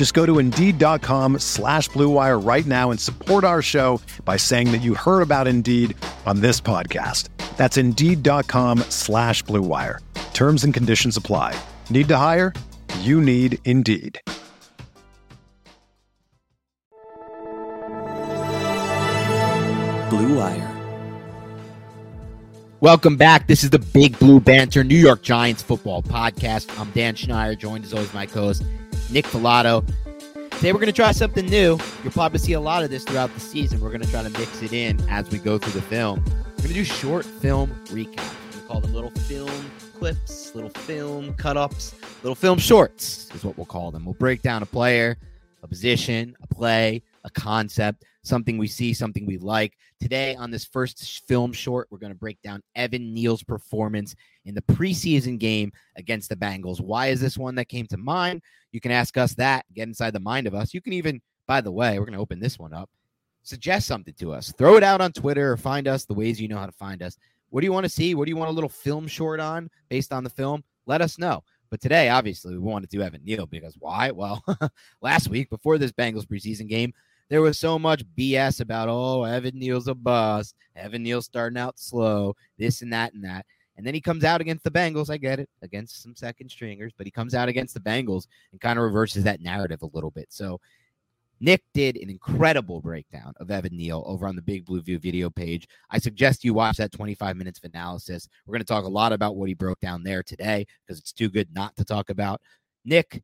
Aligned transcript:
Just 0.00 0.14
go 0.14 0.24
to 0.24 0.38
Indeed.com 0.38 1.40
slash 1.40 1.90
BlueWire 1.90 2.42
right 2.42 2.64
now 2.64 2.90
and 2.90 2.98
support 2.98 3.44
our 3.44 3.60
show 3.60 4.00
by 4.24 4.38
saying 4.38 4.72
that 4.72 4.78
you 4.78 4.94
heard 4.94 5.20
about 5.20 5.46
Indeed 5.46 5.94
on 6.24 6.40
this 6.40 6.58
podcast. 6.58 7.28
That's 7.58 7.76
Indeed.com 7.76 8.78
slash 8.88 9.44
BlueWire. 9.44 9.98
Terms 10.32 10.64
and 10.64 10.72
conditions 10.72 11.18
apply. 11.18 11.54
Need 11.90 12.08
to 12.08 12.16
hire? 12.16 12.54
You 13.00 13.20
need 13.20 13.58
Indeed. 13.66 14.18
Blue 20.08 20.34
Wire. 20.38 20.78
Welcome 22.80 23.18
back. 23.18 23.48
This 23.48 23.62
is 23.64 23.68
the 23.68 23.78
Big 23.78 24.18
Blue 24.18 24.40
Banter 24.40 24.82
New 24.82 24.96
York 24.96 25.20
Giants 25.20 25.62
football 25.62 26.00
podcast. 26.00 26.74
I'm 26.80 26.90
Dan 26.92 27.14
Schneider, 27.14 27.54
joined 27.54 27.84
as 27.84 27.92
always 27.92 28.08
by 28.08 28.20
my 28.20 28.24
co-host 28.24 28.62
Nick 29.10 29.24
Falato. 29.24 29.84
Today 30.52 30.72
we're 30.72 30.78
going 30.78 30.86
to 30.86 30.92
try 30.92 31.10
something 31.10 31.46
new. 31.46 31.78
You'll 32.02 32.12
probably 32.12 32.38
see 32.38 32.52
a 32.52 32.60
lot 32.60 32.84
of 32.84 32.90
this 32.90 33.02
throughout 33.04 33.32
the 33.34 33.40
season. 33.40 33.80
We're 33.80 33.88
going 33.88 34.02
to 34.02 34.10
try 34.10 34.22
to 34.22 34.30
mix 34.30 34.62
it 34.62 34.72
in 34.72 35.00
as 35.08 35.28
we 35.30 35.38
go 35.38 35.58
through 35.58 35.72
the 35.72 35.82
film. 35.82 36.22
We're 36.24 36.42
going 36.42 36.68
to 36.68 36.74
do 36.74 36.84
short 36.84 37.24
film 37.24 37.70
recaps. 37.86 38.54
We 38.54 38.68
call 38.68 38.80
them 38.80 38.94
little 38.94 39.10
film 39.10 39.70
clips, 39.98 40.54
little 40.54 40.70
film 40.70 41.34
cut-ups, 41.34 41.94
little 42.22 42.34
film 42.34 42.58
shorts 42.58 43.28
is 43.34 43.44
what 43.44 43.56
we'll 43.56 43.66
call 43.66 43.90
them. 43.90 44.04
We'll 44.04 44.14
break 44.14 44.42
down 44.42 44.62
a 44.62 44.66
player, 44.66 45.16
a 45.62 45.66
position, 45.66 46.36
a 46.42 46.46
play, 46.46 47.02
a 47.24 47.30
concept, 47.30 48.04
something 48.22 48.58
we 48.58 48.66
see, 48.66 48.92
something 48.92 49.26
we 49.26 49.38
like. 49.38 49.76
Today, 50.00 50.34
on 50.34 50.50
this 50.50 50.64
first 50.64 51.26
film 51.26 51.52
short, 51.52 51.88
we're 51.90 51.98
going 51.98 52.12
to 52.12 52.18
break 52.18 52.40
down 52.42 52.62
Evan 52.74 53.12
Neal's 53.12 53.42
performance 53.42 54.14
in 54.44 54.54
the 54.54 54.62
preseason 54.62 55.38
game 55.38 55.72
against 55.96 56.28
the 56.28 56.36
Bengals. 56.36 56.80
Why 56.80 57.08
is 57.08 57.20
this 57.20 57.36
one 57.36 57.54
that 57.56 57.68
came 57.68 57.86
to 57.88 57.96
mind? 57.96 58.42
You 58.72 58.80
can 58.80 58.92
ask 58.92 59.16
us 59.16 59.34
that, 59.34 59.64
get 59.74 59.88
inside 59.88 60.12
the 60.12 60.20
mind 60.20 60.46
of 60.46 60.54
us. 60.54 60.72
You 60.72 60.80
can 60.80 60.92
even, 60.92 61.20
by 61.46 61.60
the 61.60 61.72
way, 61.72 61.98
we're 61.98 62.06
going 62.06 62.14
to 62.14 62.22
open 62.22 62.40
this 62.40 62.58
one 62.58 62.72
up. 62.72 62.88
Suggest 63.42 63.86
something 63.86 64.14
to 64.18 64.32
us. 64.32 64.52
Throw 64.58 64.76
it 64.76 64.82
out 64.82 65.00
on 65.00 65.12
Twitter 65.12 65.52
or 65.52 65.56
find 65.56 65.88
us 65.88 66.04
the 66.04 66.14
ways 66.14 66.40
you 66.40 66.48
know 66.48 66.58
how 66.58 66.66
to 66.66 66.72
find 66.72 67.02
us. 67.02 67.16
What 67.48 67.62
do 67.62 67.66
you 67.66 67.72
want 67.72 67.84
to 67.84 67.90
see? 67.90 68.14
What 68.14 68.26
do 68.26 68.30
you 68.30 68.36
want 68.36 68.50
a 68.50 68.54
little 68.54 68.68
film 68.68 69.06
short 69.08 69.40
on 69.40 69.70
based 69.88 70.12
on 70.12 70.24
the 70.24 70.30
film? 70.30 70.62
Let 70.86 71.00
us 71.00 71.18
know. 71.18 71.42
But 71.70 71.80
today, 71.80 72.08
obviously, 72.08 72.52
we 72.52 72.58
want 72.58 72.88
to 72.88 72.96
do 72.96 73.02
Evan 73.02 73.24
Neal 73.24 73.46
because 73.46 73.76
why? 73.78 74.10
Well, 74.10 74.44
last 75.02 75.28
week 75.28 75.50
before 75.50 75.78
this 75.78 75.92
Bengals 75.92 76.26
preseason 76.26 76.68
game, 76.68 76.92
there 77.30 77.40
was 77.40 77.58
so 77.58 77.78
much 77.78 78.04
BS 78.18 78.60
about, 78.60 78.88
oh, 78.90 79.24
Evan 79.24 79.58
Neal's 79.58 79.88
a 79.88 79.94
bust. 79.94 80.54
Evan 80.76 81.02
Neal's 81.02 81.24
starting 81.24 81.58
out 81.58 81.78
slow, 81.78 82.34
this 82.58 82.82
and 82.82 82.92
that 82.92 83.14
and 83.14 83.24
that. 83.24 83.46
And 83.76 83.86
then 83.86 83.94
he 83.94 84.00
comes 84.00 84.24
out 84.24 84.40
against 84.40 84.64
the 84.64 84.70
Bengals. 84.70 85.10
I 85.10 85.16
get 85.16 85.40
it, 85.40 85.48
against 85.62 86.02
some 86.02 86.14
second 86.14 86.50
stringers, 86.50 86.92
but 86.98 87.06
he 87.06 87.10
comes 87.10 87.34
out 87.34 87.48
against 87.48 87.72
the 87.72 87.80
Bengals 87.80 88.26
and 88.52 88.60
kind 88.60 88.78
of 88.78 88.84
reverses 88.84 89.24
that 89.24 89.40
narrative 89.40 89.80
a 89.82 89.90
little 89.94 90.10
bit. 90.10 90.26
So 90.28 90.60
Nick 91.38 91.62
did 91.72 91.96
an 91.96 92.10
incredible 92.10 92.80
breakdown 92.80 93.32
of 93.38 93.50
Evan 93.50 93.76
Neal 93.76 94.02
over 94.06 94.26
on 94.26 94.36
the 94.36 94.42
Big 94.42 94.66
Blue 94.66 94.82
View 94.82 94.98
video 94.98 95.30
page. 95.30 95.66
I 95.88 95.98
suggest 95.98 96.44
you 96.44 96.52
watch 96.52 96.76
that 96.76 96.92
25 96.92 97.36
minutes 97.36 97.58
of 97.58 97.64
analysis. 97.64 98.28
We're 98.44 98.52
going 98.52 98.60
to 98.60 98.66
talk 98.66 98.84
a 98.84 98.88
lot 98.88 99.12
about 99.12 99.36
what 99.36 99.48
he 99.48 99.54
broke 99.54 99.80
down 99.80 100.02
there 100.02 100.22
today 100.22 100.66
because 100.84 100.98
it's 100.98 101.12
too 101.12 101.30
good 101.30 101.48
not 101.54 101.76
to 101.76 101.84
talk 101.84 102.10
about. 102.10 102.40
Nick, 102.84 103.22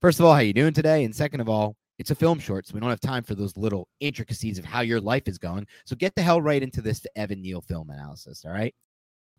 first 0.00 0.20
of 0.20 0.24
all, 0.24 0.32
how 0.32 0.40
you 0.40 0.54
doing 0.54 0.72
today? 0.72 1.04
And 1.04 1.14
second 1.14 1.40
of 1.40 1.48
all, 1.48 1.76
it's 1.98 2.10
a 2.10 2.14
film 2.14 2.38
short, 2.38 2.66
so 2.66 2.74
we 2.74 2.80
don't 2.80 2.90
have 2.90 3.00
time 3.00 3.24
for 3.24 3.34
those 3.34 3.56
little 3.56 3.88
intricacies 4.00 4.58
of 4.58 4.64
how 4.64 4.80
your 4.80 5.00
life 5.00 5.26
is 5.26 5.38
going. 5.38 5.66
So 5.84 5.96
get 5.96 6.14
the 6.14 6.22
hell 6.22 6.40
right 6.40 6.62
into 6.62 6.80
this 6.80 7.00
to 7.00 7.10
Evan 7.18 7.42
Neal 7.42 7.60
film 7.60 7.90
analysis. 7.90 8.44
All 8.44 8.52
right. 8.52 8.74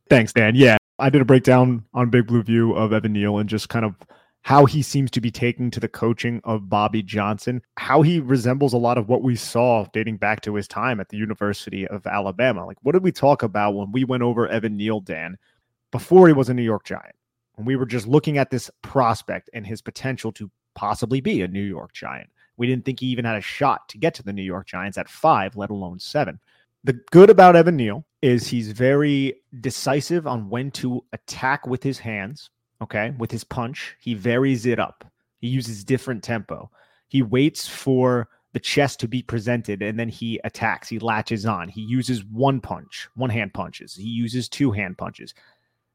Thanks, 0.09 0.33
Dan. 0.33 0.55
Yeah, 0.55 0.77
I 0.97 1.09
did 1.09 1.21
a 1.21 1.25
breakdown 1.25 1.85
on 1.93 2.09
Big 2.09 2.27
Blue 2.27 2.43
View 2.43 2.73
of 2.73 2.91
Evan 2.91 3.13
Neal 3.13 3.37
and 3.37 3.47
just 3.47 3.69
kind 3.69 3.85
of 3.85 3.95
how 4.41 4.65
he 4.65 4.81
seems 4.81 5.11
to 5.11 5.21
be 5.21 5.31
taking 5.31 5.69
to 5.69 5.79
the 5.79 5.87
coaching 5.87 6.41
of 6.43 6.69
Bobby 6.69 7.03
Johnson, 7.03 7.61
how 7.77 8.01
he 8.01 8.19
resembles 8.19 8.73
a 8.73 8.77
lot 8.77 8.97
of 8.97 9.07
what 9.07 9.21
we 9.21 9.35
saw 9.35 9.85
dating 9.93 10.17
back 10.17 10.41
to 10.41 10.55
his 10.55 10.67
time 10.67 10.99
at 10.99 11.09
the 11.09 11.17
University 11.17 11.87
of 11.87 12.07
Alabama. 12.07 12.65
Like, 12.65 12.77
what 12.81 12.93
did 12.93 13.03
we 13.03 13.11
talk 13.11 13.43
about 13.43 13.75
when 13.75 13.91
we 13.91 14.03
went 14.03 14.23
over 14.23 14.47
Evan 14.47 14.77
Neal, 14.77 15.01
Dan, 15.01 15.37
before 15.91 16.27
he 16.27 16.33
was 16.33 16.49
a 16.49 16.53
New 16.53 16.63
York 16.63 16.85
Giant? 16.85 17.15
When 17.55 17.65
we 17.65 17.75
were 17.75 17.85
just 17.85 18.07
looking 18.07 18.37
at 18.37 18.49
this 18.49 18.71
prospect 18.81 19.49
and 19.53 19.67
his 19.67 19.81
potential 19.81 20.31
to 20.33 20.49
possibly 20.73 21.19
be 21.19 21.41
a 21.41 21.47
New 21.47 21.61
York 21.61 21.91
Giant. 21.93 22.29
We 22.59 22.67
didn't 22.67 22.85
think 22.85 22.99
he 22.99 23.07
even 23.07 23.25
had 23.25 23.37
a 23.37 23.41
shot 23.41 23.87
to 23.89 23.97
get 23.97 24.13
to 24.15 24.23
the 24.23 24.33
New 24.33 24.43
York 24.43 24.67
Giants 24.67 24.97
at 24.97 25.09
five, 25.09 25.55
let 25.55 25.69
alone 25.69 25.97
seven. 25.97 26.39
The 26.83 26.99
good 27.11 27.29
about 27.29 27.55
Evan 27.55 27.77
Neal 27.77 28.05
is 28.21 28.47
he's 28.47 28.71
very 28.71 29.33
decisive 29.61 30.27
on 30.27 30.49
when 30.49 30.69
to 30.71 31.03
attack 31.13 31.65
with 31.65 31.81
his 31.81 31.97
hands. 31.97 32.49
Okay. 32.81 33.13
With 33.17 33.31
his 33.31 33.43
punch, 33.43 33.95
he 33.99 34.13
varies 34.13 34.65
it 34.65 34.77
up. 34.77 35.05
He 35.39 35.47
uses 35.47 35.83
different 35.83 36.21
tempo. 36.21 36.69
He 37.07 37.21
waits 37.21 37.67
for 37.67 38.29
the 38.53 38.59
chest 38.59 38.99
to 38.99 39.07
be 39.07 39.21
presented 39.21 39.81
and 39.81 39.97
then 39.97 40.09
he 40.09 40.39
attacks. 40.43 40.89
He 40.89 40.99
latches 40.99 41.45
on. 41.45 41.69
He 41.69 41.81
uses 41.81 42.25
one 42.25 42.59
punch, 42.59 43.07
one 43.15 43.29
hand 43.29 43.53
punches. 43.53 43.95
He 43.95 44.03
uses 44.03 44.49
two 44.49 44.71
hand 44.71 44.97
punches. 44.97 45.33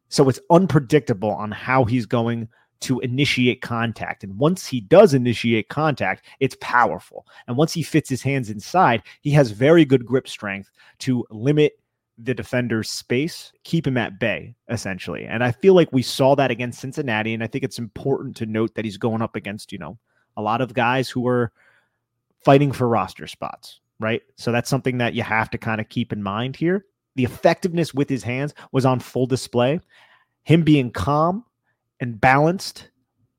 So 0.08 0.28
it's 0.28 0.40
unpredictable 0.50 1.30
on 1.30 1.50
how 1.50 1.84
he's 1.84 2.06
going 2.06 2.48
to 2.80 3.00
initiate 3.00 3.62
contact. 3.62 4.24
And 4.24 4.38
once 4.38 4.66
he 4.66 4.80
does 4.80 5.14
initiate 5.14 5.68
contact, 5.68 6.24
it's 6.40 6.56
powerful. 6.60 7.26
And 7.46 7.56
once 7.56 7.72
he 7.72 7.82
fits 7.82 8.08
his 8.08 8.22
hands 8.22 8.50
inside, 8.50 9.02
he 9.22 9.30
has 9.30 9.50
very 9.50 9.84
good 9.84 10.04
grip 10.04 10.28
strength 10.28 10.70
to 11.00 11.24
limit 11.30 11.78
the 12.18 12.34
defender's 12.34 12.90
space, 12.90 13.52
keep 13.64 13.86
him 13.86 13.96
at 13.96 14.20
bay, 14.20 14.54
essentially. 14.68 15.24
And 15.24 15.42
I 15.42 15.50
feel 15.50 15.74
like 15.74 15.92
we 15.92 16.02
saw 16.02 16.34
that 16.36 16.50
against 16.50 16.80
Cincinnati. 16.80 17.34
And 17.34 17.42
I 17.42 17.46
think 17.46 17.64
it's 17.64 17.78
important 17.78 18.36
to 18.36 18.46
note 18.46 18.74
that 18.74 18.84
he's 18.84 18.98
going 18.98 19.22
up 19.22 19.34
against, 19.34 19.72
you 19.72 19.78
know, 19.78 19.98
a 20.36 20.42
lot 20.42 20.60
of 20.60 20.74
guys 20.74 21.08
who 21.08 21.26
are 21.26 21.52
fighting 22.44 22.70
for 22.70 22.88
roster 22.88 23.26
spots, 23.26 23.80
right? 23.98 24.22
So 24.36 24.52
that's 24.52 24.70
something 24.70 24.98
that 24.98 25.14
you 25.14 25.22
have 25.22 25.50
to 25.50 25.58
kind 25.58 25.80
of 25.80 25.88
keep 25.88 26.12
in 26.12 26.22
mind 26.22 26.54
here. 26.56 26.84
The 27.16 27.24
effectiveness 27.24 27.94
with 27.94 28.08
his 28.08 28.22
hands 28.22 28.54
was 28.72 28.84
on 28.84 29.00
full 29.00 29.26
display. 29.26 29.80
Him 30.42 30.62
being 30.62 30.90
calm 30.90 31.44
and 32.04 32.20
balanced 32.20 32.90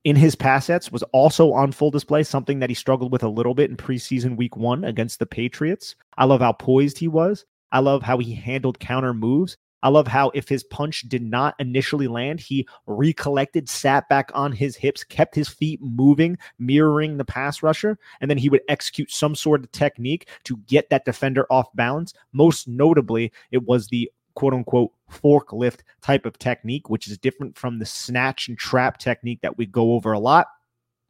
in 0.06 0.16
his 0.16 0.34
pass 0.34 0.66
sets 0.66 0.92
was 0.92 1.03
also 1.14 1.53
on 1.53 1.72
full 1.72 1.92
display, 1.92 2.24
something 2.24 2.58
that 2.58 2.70
he 2.72 2.74
struggled 2.74 3.12
with 3.12 3.22
a 3.22 3.30
little 3.30 3.53
bit 3.53 3.70
in 3.70 3.78
preseason 3.78 4.36
week 4.36 4.58
one 4.58 4.84
against 4.84 5.20
the 5.20 5.26
Patriots. 5.28 5.96
I 6.18 6.26
love 6.26 6.42
how 6.42 6.53
poised 6.53 6.98
he 6.98 7.08
was. 7.08 7.46
I 7.72 7.78
love 7.78 8.02
how 8.02 8.18
he 8.18 8.34
handled 8.34 8.80
counter 8.80 9.14
moves. 9.14 9.56
I 9.84 9.90
love 9.90 10.08
how 10.08 10.31
if 10.34 10.50
his 10.50 10.64
punch 10.64 11.03
did 11.09 11.22
not 11.22 11.53
initially 11.59 12.08
land, 12.08 12.40
he 12.40 12.67
recollected, 12.88 13.70
sat 13.70 14.09
back 14.09 14.32
on 14.34 14.52
his 14.52 14.76
hips, 14.76 15.03
kept 15.03 15.35
his 15.35 15.47
feet 15.47 15.79
moving, 15.79 16.35
mirroring 16.58 17.18
the 17.18 17.26
pass 17.26 17.61
rusher, 17.61 18.00
and 18.20 18.32
then 18.32 18.40
he 18.40 18.50
would 18.50 18.61
execute 18.68 19.11
some 19.11 19.35
sort 19.35 19.64
of 19.64 19.72
technique 19.73 20.28
to 20.46 20.58
get 20.66 20.90
that 20.90 21.06
defender 21.06 21.46
off 21.52 21.68
balance. 21.76 22.16
Most 22.34 22.68
notably, 22.68 23.32
it 23.52 23.61
was 23.61 23.90
the 23.90 24.11
quote 24.35 24.53
unquote 24.53 24.91
forklift 25.11 25.79
type 26.02 26.26
of 26.26 26.37
technique, 26.37 26.90
which 26.90 27.08
is 27.08 27.17
different 27.17 27.58
from 27.58 27.79
the 27.79 27.85
snatch 27.85 28.47
and 28.47 28.58
trap 28.58 28.97
technique 28.97 29.41
that 29.41 29.58
we 29.58 29.66
go 29.66 29.93
over 29.93 30.11
a 30.11 30.20
lot. 30.20 30.47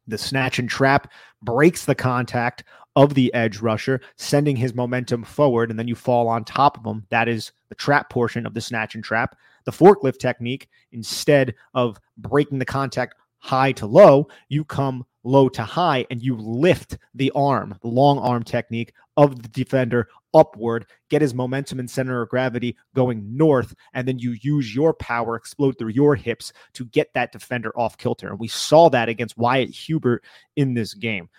The 0.07 0.17
snatch 0.17 0.59
and 0.59 0.69
trap 0.69 1.11
breaks 1.41 1.85
the 1.85 1.95
contact 1.95 2.63
of 2.95 3.13
the 3.13 3.33
edge 3.33 3.59
rusher, 3.59 4.01
sending 4.15 4.55
his 4.55 4.73
momentum 4.73 5.23
forward, 5.23 5.69
and 5.69 5.77
then 5.77 5.87
you 5.87 5.95
fall 5.95 6.27
on 6.27 6.45
top 6.45 6.77
of 6.77 6.85
him. 6.85 7.05
That 7.09 7.27
is 7.27 7.51
the 7.69 7.75
trap 7.75 8.09
portion 8.09 8.45
of 8.45 8.53
the 8.53 8.61
snatch 8.61 8.95
and 8.95 9.03
trap. 9.03 9.35
The 9.65 9.71
forklift 9.71 10.19
technique, 10.19 10.69
instead 10.91 11.55
of 11.73 11.99
breaking 12.17 12.59
the 12.59 12.65
contact 12.65 13.15
high 13.39 13.71
to 13.73 13.85
low, 13.85 14.27
you 14.47 14.63
come 14.63 15.05
low 15.23 15.49
to 15.49 15.63
high 15.63 16.05
and 16.09 16.21
you 16.21 16.35
lift 16.35 16.97
the 17.15 17.31
arm, 17.35 17.75
the 17.81 17.87
long 17.87 18.19
arm 18.19 18.43
technique 18.43 18.93
of 19.17 19.41
the 19.41 19.49
defender 19.49 20.07
upward, 20.35 20.85
get 21.09 21.21
his 21.21 21.33
momentum 21.33 21.79
and 21.79 21.89
center 21.89 22.21
of 22.21 22.29
gravity 22.29 22.77
going 22.93 23.35
north, 23.35 23.73
and 23.93 24.07
then 24.07 24.19
you 24.19 24.35
use 24.41 24.75
your 24.75 24.93
power, 24.93 25.35
explode 25.35 25.77
through 25.79 25.89
your 25.89 26.13
hips 26.15 26.53
to 26.73 26.85
get 26.85 27.13
that 27.13 27.31
defender 27.31 27.71
off 27.75 27.97
kilter. 27.97 28.29
And 28.29 28.39
we 28.39 28.47
saw 28.47 28.89
that 28.89 29.09
against 29.09 29.37
Wyatt 29.37 29.69
Hubert 29.69 30.23
in 30.55 30.73
this 30.73 30.93
game 30.93 31.29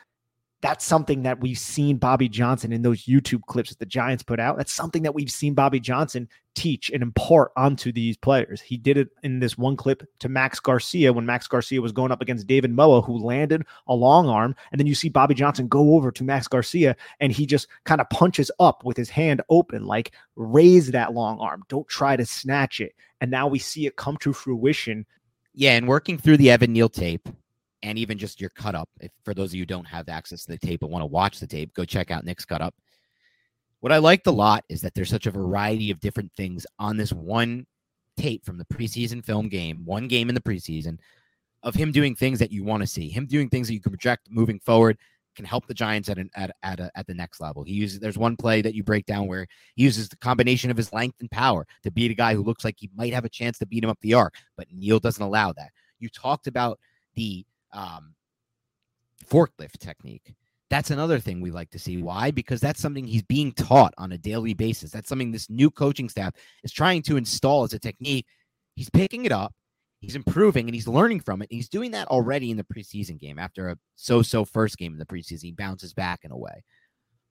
that's 0.62 0.85
something 0.85 1.23
that 1.23 1.41
we've 1.41 1.58
seen 1.58 1.99
Bobby 1.99 2.29
Johnson 2.29 2.73
in 2.73 2.82
those 2.82 3.05
YouTube 3.05 3.43
clips 3.43 3.70
that 3.70 3.79
the 3.79 3.87
Giants 3.87 4.23
put 4.23 4.41
out. 4.41 4.56
That's 4.56 4.73
something 4.73 5.03
that 5.03 5.14
we've 5.14 5.31
seen 5.31 5.55
Bobby 5.55 5.81
Johnson 5.81 6.29
teach 6.55 6.91
and 6.91 7.03
impart 7.03 7.53
onto 7.56 7.93
these 7.93 8.17
players. 8.17 8.62
He 8.62 8.79
did 8.79 8.97
it 8.97 9.11
in 9.23 9.38
this 9.38 9.58
one 9.58 9.76
clip 9.76 10.03
to 10.20 10.29
Max 10.31 10.58
Garcia 10.58 11.12
when 11.12 11.26
Max 11.26 11.47
Garcia 11.47 11.82
was 11.82 11.93
going 11.93 12.11
up 12.11 12.23
against 12.23 12.47
David 12.47 12.70
Moa, 12.70 13.03
who 13.03 13.19
landed 13.19 13.64
a 13.87 13.94
long 13.94 14.29
arm. 14.29 14.56
And 14.73 14.81
then 14.81 14.87
you 14.87 14.94
see 14.94 15.11
Bobby 15.11 15.35
Johnson 15.35 15.69
go 15.69 15.94
over 15.94 16.11
to 16.11 16.25
Max 16.25 16.49
Garcia 16.49 16.97
and 17.20 17.31
he 17.31 17.44
just 17.44 17.69
kind 17.85 18.00
of 18.00 18.09
punches 18.09 18.50
up 18.59 18.82
with 18.82 18.97
his 18.97 19.11
hand 19.11 19.43
open, 19.50 19.85
like 19.85 20.12
raise 20.37 20.91
that 20.93 21.12
long 21.12 21.38
arm. 21.38 21.64
Don't 21.69 21.87
try 21.87 22.17
to 22.17 22.25
snatch 22.25 22.81
it. 22.81 22.94
And 23.20 23.31
now 23.31 23.47
we 23.47 23.59
see 23.59 23.87
it 23.87 23.97
come 23.97 24.17
to 24.19 24.32
fruition. 24.32 25.05
Yeah, 25.52 25.73
and 25.73 25.87
working 25.87 26.19
through 26.19 26.38
the 26.38 26.50
Evan 26.50 26.73
Neal 26.73 26.88
tape, 26.88 27.29
and 27.82 27.99
even 27.99 28.19
just 28.19 28.40
your 28.40 28.50
cut 28.50 28.75
up. 28.75 28.88
If 29.00 29.12
for 29.25 29.34
those 29.34 29.50
of 29.50 29.55
you 29.55 29.62
who 29.62 29.67
don't 29.67 29.87
have 29.87 30.08
access 30.08 30.44
to 30.44 30.52
the 30.52 30.58
tape 30.58 30.81
but 30.81 30.90
want 30.90 31.02
to 31.02 31.06
watch 31.06 31.40
the 31.40 31.46
tape, 31.46 31.75
go 31.75 31.84
check 31.84 32.11
out 32.11 32.25
Nick's 32.25 32.44
cut 32.44 32.61
up. 32.61 32.75
What 33.81 33.93
I 33.93 33.99
liked 33.99 34.26
a 34.26 34.32
lot 34.32 34.64
is 34.69 34.81
that 34.81 34.94
there's 34.94 35.11
such 35.11 35.26
a 35.26 35.31
variety 35.31 35.90
of 35.90 36.00
different 36.00 36.32
things 36.37 36.67
on 36.78 36.96
this 36.96 37.12
one 37.12 37.67
tape 38.17 38.44
from 38.44 38.58
the 38.58 38.64
preseason 38.64 39.25
film 39.25 39.49
game, 39.49 39.82
one 39.84 40.08
game 40.08 40.28
in 40.28 40.34
the 40.34 40.40
preseason, 40.40 40.99
of 41.62 41.75
him 41.75 41.93
doing 41.93 42.14
things 42.14 42.38
that 42.38 42.50
you 42.50 42.64
want 42.64 42.82
to 42.82 42.87
see, 42.87 43.08
him 43.08 43.26
doing 43.26 43.49
things 43.49 43.69
that 43.69 43.75
you 43.75 43.81
can 43.81 43.93
project 43.93 44.28
moving 44.31 44.58
forward, 44.61 44.96
can 45.37 45.44
help 45.44 45.67
the 45.67 45.75
Giants 45.75 46.08
at 46.08 46.19
an 46.19 46.31
at 46.34 46.50
at 46.62 46.81
a, 46.81 46.90
at 46.96 47.06
the 47.06 47.14
next 47.14 47.40
level. 47.40 47.62
He 47.62 47.75
uses 47.75 48.00
there's 48.00 48.19
one 48.19 48.37
play 48.37 48.62
that 48.62 48.75
you 48.75 48.82
break 48.82 49.05
down 49.05 49.26
where 49.26 49.46
he 49.75 49.84
uses 49.84 50.08
the 50.08 50.17
combination 50.17 50.70
of 50.70 50.76
his 50.76 50.93
length 50.93 51.20
and 51.20 51.31
power 51.31 51.67
to 51.82 51.90
beat 51.90 52.11
a 52.11 52.14
guy 52.14 52.34
who 52.34 52.43
looks 52.43 52.64
like 52.64 52.76
he 52.78 52.90
might 52.96 53.12
have 53.12 53.26
a 53.26 53.28
chance 53.28 53.58
to 53.58 53.67
beat 53.67 53.84
him 53.84 53.90
up 53.90 53.99
the 54.00 54.14
arc, 54.14 54.34
but 54.56 54.67
Neal 54.73 54.99
doesn't 54.99 55.23
allow 55.23 55.52
that. 55.52 55.70
You 56.00 56.08
talked 56.08 56.46
about 56.46 56.81
the 57.14 57.44
um, 57.76 58.14
forklift 59.31 59.78
technique. 59.78 60.34
That's 60.69 60.90
another 60.90 61.20
thing 61.20 61.40
we 61.40 61.52
like 61.52 61.70
to 61.70 61.78
see. 61.78 62.02
Why? 62.02 62.32
Because 62.32 62.61
that's 62.61 62.81
something 62.81 63.06
he's 63.06 63.23
being 63.23 63.52
taught 63.52 63.94
on 63.99 64.11
a 64.11 64.19
daily 64.19 64.52
basis. 64.52 64.90
That's 64.90 65.08
something 65.08 65.31
this 65.31 65.49
new 65.49 65.70
coaching 65.70 66.08
staff 66.08 66.34
is 66.64 66.73
trying 66.73 67.02
to 67.02 67.17
install 67.17 67.62
as 67.62 67.73
a 67.73 67.78
technique. 67.78 68.26
He's 68.75 68.90
picking 68.90 69.25
it 69.25 69.32
up, 69.32 69.55
he's 70.00 70.17
improving, 70.17 70.67
and 70.67 70.75
he's 70.75 70.88
learning 70.88 71.20
from 71.20 71.40
it. 71.40 71.49
He's 71.50 71.69
doing 71.69 71.93
that 71.93 72.08
already 72.08 72.50
in 72.50 72.56
the 72.56 72.64
preseason 72.64 73.19
game. 73.19 73.38
After 73.38 73.69
a 73.69 73.78
so-so 73.94 74.44
first 74.44 74.76
game 74.76 74.93
in 74.93 74.99
the 74.99 75.06
preseason, 75.06 75.44
he 75.44 75.52
bounces 75.52 75.94
back 75.94 76.25
in 76.25 76.32
a 76.32 76.37
way. 76.37 76.64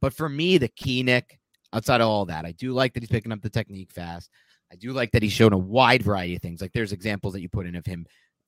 But 0.02 0.14
for 0.14 0.30
me, 0.30 0.58
the 0.58 0.70
key, 0.70 1.04
Nick, 1.04 1.38
outside 1.74 2.02
of 2.02 2.08
all 2.08 2.26
that, 2.28 2.46
I 2.46 2.54
do 2.54 2.72
like 2.72 2.94
that 2.94 3.04
he's 3.04 3.10
picking 3.10 3.34
up 3.34 3.42
the 3.42 3.50
technique 3.50 3.92
fast. 3.92 4.30
I 4.72 4.76
do 4.76 4.94
like 4.94 5.12
that 5.12 5.22
he's 5.22 5.34
shown 5.34 5.54
a 5.54 5.58
wide 5.58 6.04
variety 6.04 6.36
of 6.36 6.42
things. 6.42 6.62
Like 6.62 6.72
there's 6.74 6.94
examples 6.94 7.34
that 7.34 7.42
you 7.42 7.50
put 7.50 7.68
in 7.68 7.76
of 7.76 7.86
him 7.86 8.06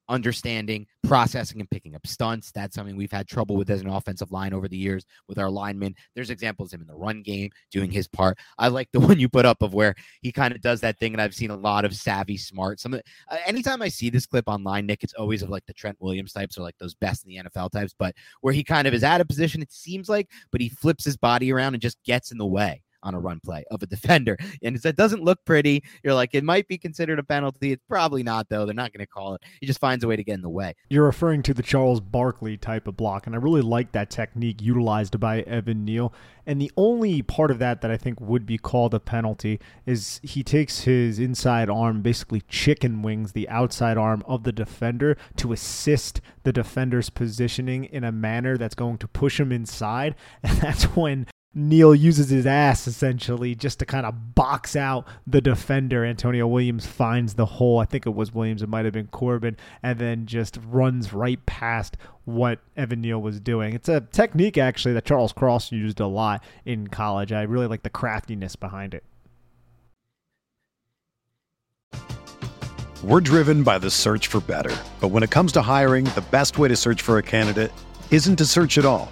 understanding, 0.09 0.88
processing, 1.04 1.59
and 1.59 1.69
picking 1.69 1.95
up 1.95 2.06
stunts. 2.06 2.51
That's 2.51 2.75
something 2.75 2.95
we've 2.95 3.12
had 3.12 3.27
trouble 3.27 3.56
with 3.56 3.69
as 3.69 3.81
an 3.81 3.89
offensive 3.89 4.31
line 4.31 4.54
over 4.54 4.68
the 4.68 4.77
years 4.77 5.06
with 5.27 5.38
our 5.38 5.50
linemen. 5.50 5.95
There's 6.15 6.30
examples 6.30 6.69
of 6.69 6.77
him 6.77 6.81
in 6.81 6.88
the 6.88 6.95
run 6.95 7.21
game 7.21 7.50
doing 7.71 7.92
his 7.92 8.07
part. 8.07 8.38
I 8.57 8.68
like 8.69 8.89
the 8.92 9.00
one 9.07 9.19
you 9.19 9.30
put 9.30 9.45
up 9.45 9.62
of 9.62 9.74
where 9.74 9.95
he 10.21 10.31
kind 10.31 10.54
of 10.54 10.62
does 10.62 10.81
that 10.81 10.98
thing, 11.00 11.13
and 11.13 11.21
I've 11.21 11.36
seen 11.36 11.51
a 11.51 11.56
lot 11.56 11.86
of 11.86 11.95
savvy, 11.95 12.38
smart. 12.38 12.80
Some 12.80 12.94
of 12.94 13.01
the, 13.01 13.36
uh, 13.36 13.39
anytime 13.45 13.81
I 13.81 13.89
see 13.89 14.09
this 14.09 14.25
clip 14.25 14.48
online, 14.48 14.86
Nick, 14.86 15.04
it's 15.04 15.13
always 15.13 15.42
of 15.42 15.50
like 15.50 15.65
the 15.65 15.74
Trent 15.74 15.98
Williams 16.00 16.33
types 16.33 16.57
or 16.57 16.62
like 16.62 16.77
those 16.80 16.95
best 16.95 17.25
in 17.25 17.30
the 17.30 17.50
NFL 17.50 17.71
types, 17.71 17.94
but 17.98 18.15
where 18.42 18.54
he 18.54 18.63
kind 18.63 18.88
of 18.88 18.94
is 18.94 19.04
out 19.04 19.21
of 19.21 19.27
position, 19.27 19.62
it 19.62 19.71
seems 19.71 20.09
like, 20.09 20.30
but 20.51 20.62
he 20.62 20.69
flips 20.69 21.06
his 21.06 21.18
body 21.18 21.51
around 21.51 21.74
and 21.74 21.81
just 21.81 22.01
gets 22.04 22.31
in 22.31 22.38
the 22.38 22.45
way 22.45 22.83
on 23.07 23.15
a 23.15 23.19
run 23.19 23.39
play 23.39 23.63
of 23.71 23.81
a 23.81 23.86
defender. 23.98 24.38
And 24.62 24.75
it 24.83 24.95
doesn't 24.95 25.24
look 25.24 25.44
pretty. 25.45 25.83
You're 26.04 26.13
like, 26.13 26.31
it 26.33 26.44
might 26.44 26.68
be 26.68 26.77
considered 26.77 27.19
a 27.19 27.24
penalty. 27.24 27.71
It's 27.71 27.83
probably 27.88 28.24
not, 28.24 28.50
though. 28.50 28.65
They're 28.65 28.75
not 28.75 28.94
going 28.94 29.06
to 29.06 29.07
call 29.07 29.36
it. 29.36 29.42
He 29.62 29.68
just 29.68 29.80
finds 29.80 30.04
a 30.04 30.07
way 30.07 30.15
to 30.15 30.24
get 30.24 30.33
in 30.33 30.42
the 30.42 30.50
way. 30.50 30.75
You're 30.89 31.06
referring 31.06 31.44
to 31.44 31.54
the 31.54 31.63
Charles 31.63 32.01
Barkley 32.01 32.57
type 32.57 32.88
of 32.88 32.98
block. 32.98 33.25
And 33.25 33.36
I 33.36 33.39
really 33.39 33.62
like 33.62 33.94
that 33.94 34.09
technique 34.09 34.62
utilized 34.62 35.19
by 35.19 35.42
Evan 35.42 35.86
Neal. 35.86 36.13
And 36.45 36.62
the 36.62 36.71
only 36.77 37.21
part 37.21 37.51
of 37.51 37.59
that 37.59 37.81
that 37.81 37.92
I 37.92 37.98
think 37.98 38.21
would 38.21 38.45
be 38.45 38.57
called 38.57 38.94
a 38.94 39.01
penalty 39.01 39.59
is 39.86 40.21
he 40.24 40.44
takes 40.44 40.81
his 40.81 41.19
inside 41.19 41.69
arm, 41.69 42.01
basically 42.01 42.42
chicken 42.48 43.01
wings 43.01 43.33
the 43.33 43.50
outside 43.50 43.98
arm 43.98 44.24
of 44.25 44.44
the 44.44 44.54
defender 44.54 45.18
to 45.36 45.51
assist 45.51 46.21
the 46.44 46.54
defender's 46.54 47.09
positioning 47.09 47.83
in 47.83 48.06
a 48.06 48.13
manner 48.13 48.57
that's 48.57 48.75
going 48.75 48.98
to 49.00 49.07
push 49.07 49.39
him 49.39 49.51
inside. 49.51 50.15
And 50.48 50.57
that's 50.59 50.83
when 50.95 51.27
Neal 51.53 51.95
uses 51.95 52.29
his 52.29 52.45
ass 52.45 52.85
essentially 52.85 53.55
just 53.55 53.79
to 53.79 53.85
kind 53.85 54.05
of 54.05 54.35
box 54.35 54.75
out 54.75 55.07
the 55.25 55.41
defender. 55.41 56.05
Antonio 56.05 56.45
Williams 56.45 56.85
finds 56.85 57.33
the 57.33 57.45
hole. 57.45 57.79
I 57.79 57.85
think 57.85 58.05
it 58.05 58.13
was 58.13 58.33
Williams, 58.33 58.61
it 58.61 58.69
might 58.69 58.85
have 58.85 58.94
been 58.94 59.07
Corbin, 59.07 59.57
and 59.81 59.97
then 59.97 60.27
just 60.27 60.59
runs 60.67 61.13
right 61.13 61.44
past 61.47 61.97
what 62.25 62.59
Evan 62.75 63.01
Neal 63.01 63.21
was 63.21 63.39
doing. 63.39 63.73
It's 63.73 63.89
a 63.89 64.01
technique 64.01 64.57
actually 64.57 64.94
that 64.94 65.05
Charles 65.05 65.33
Cross 65.33 65.71
used 65.71 65.99
a 65.99 66.07
lot 66.07 66.44
in 66.63 66.88
college. 66.88 67.31
I 67.31 67.41
really 67.44 67.67
like 67.67 67.83
the 67.83 67.89
craftiness 67.89 68.55
behind 68.55 68.94
it. 68.94 69.03
We're 73.03 73.21
driven 73.21 73.63
by 73.63 73.77
the 73.79 73.89
search 73.89 74.27
for 74.27 74.41
better. 74.41 74.75
But 74.99 75.09
when 75.09 75.23
it 75.23 75.29
comes 75.29 75.51
to 75.53 75.61
hiring, 75.61 76.05
the 76.05 76.25
best 76.29 76.57
way 76.57 76.67
to 76.67 76.75
search 76.75 77.01
for 77.01 77.17
a 77.17 77.23
candidate 77.23 77.71
isn't 78.11 78.35
to 78.38 78.45
search 78.45 78.77
at 78.77 78.85
all. 78.85 79.11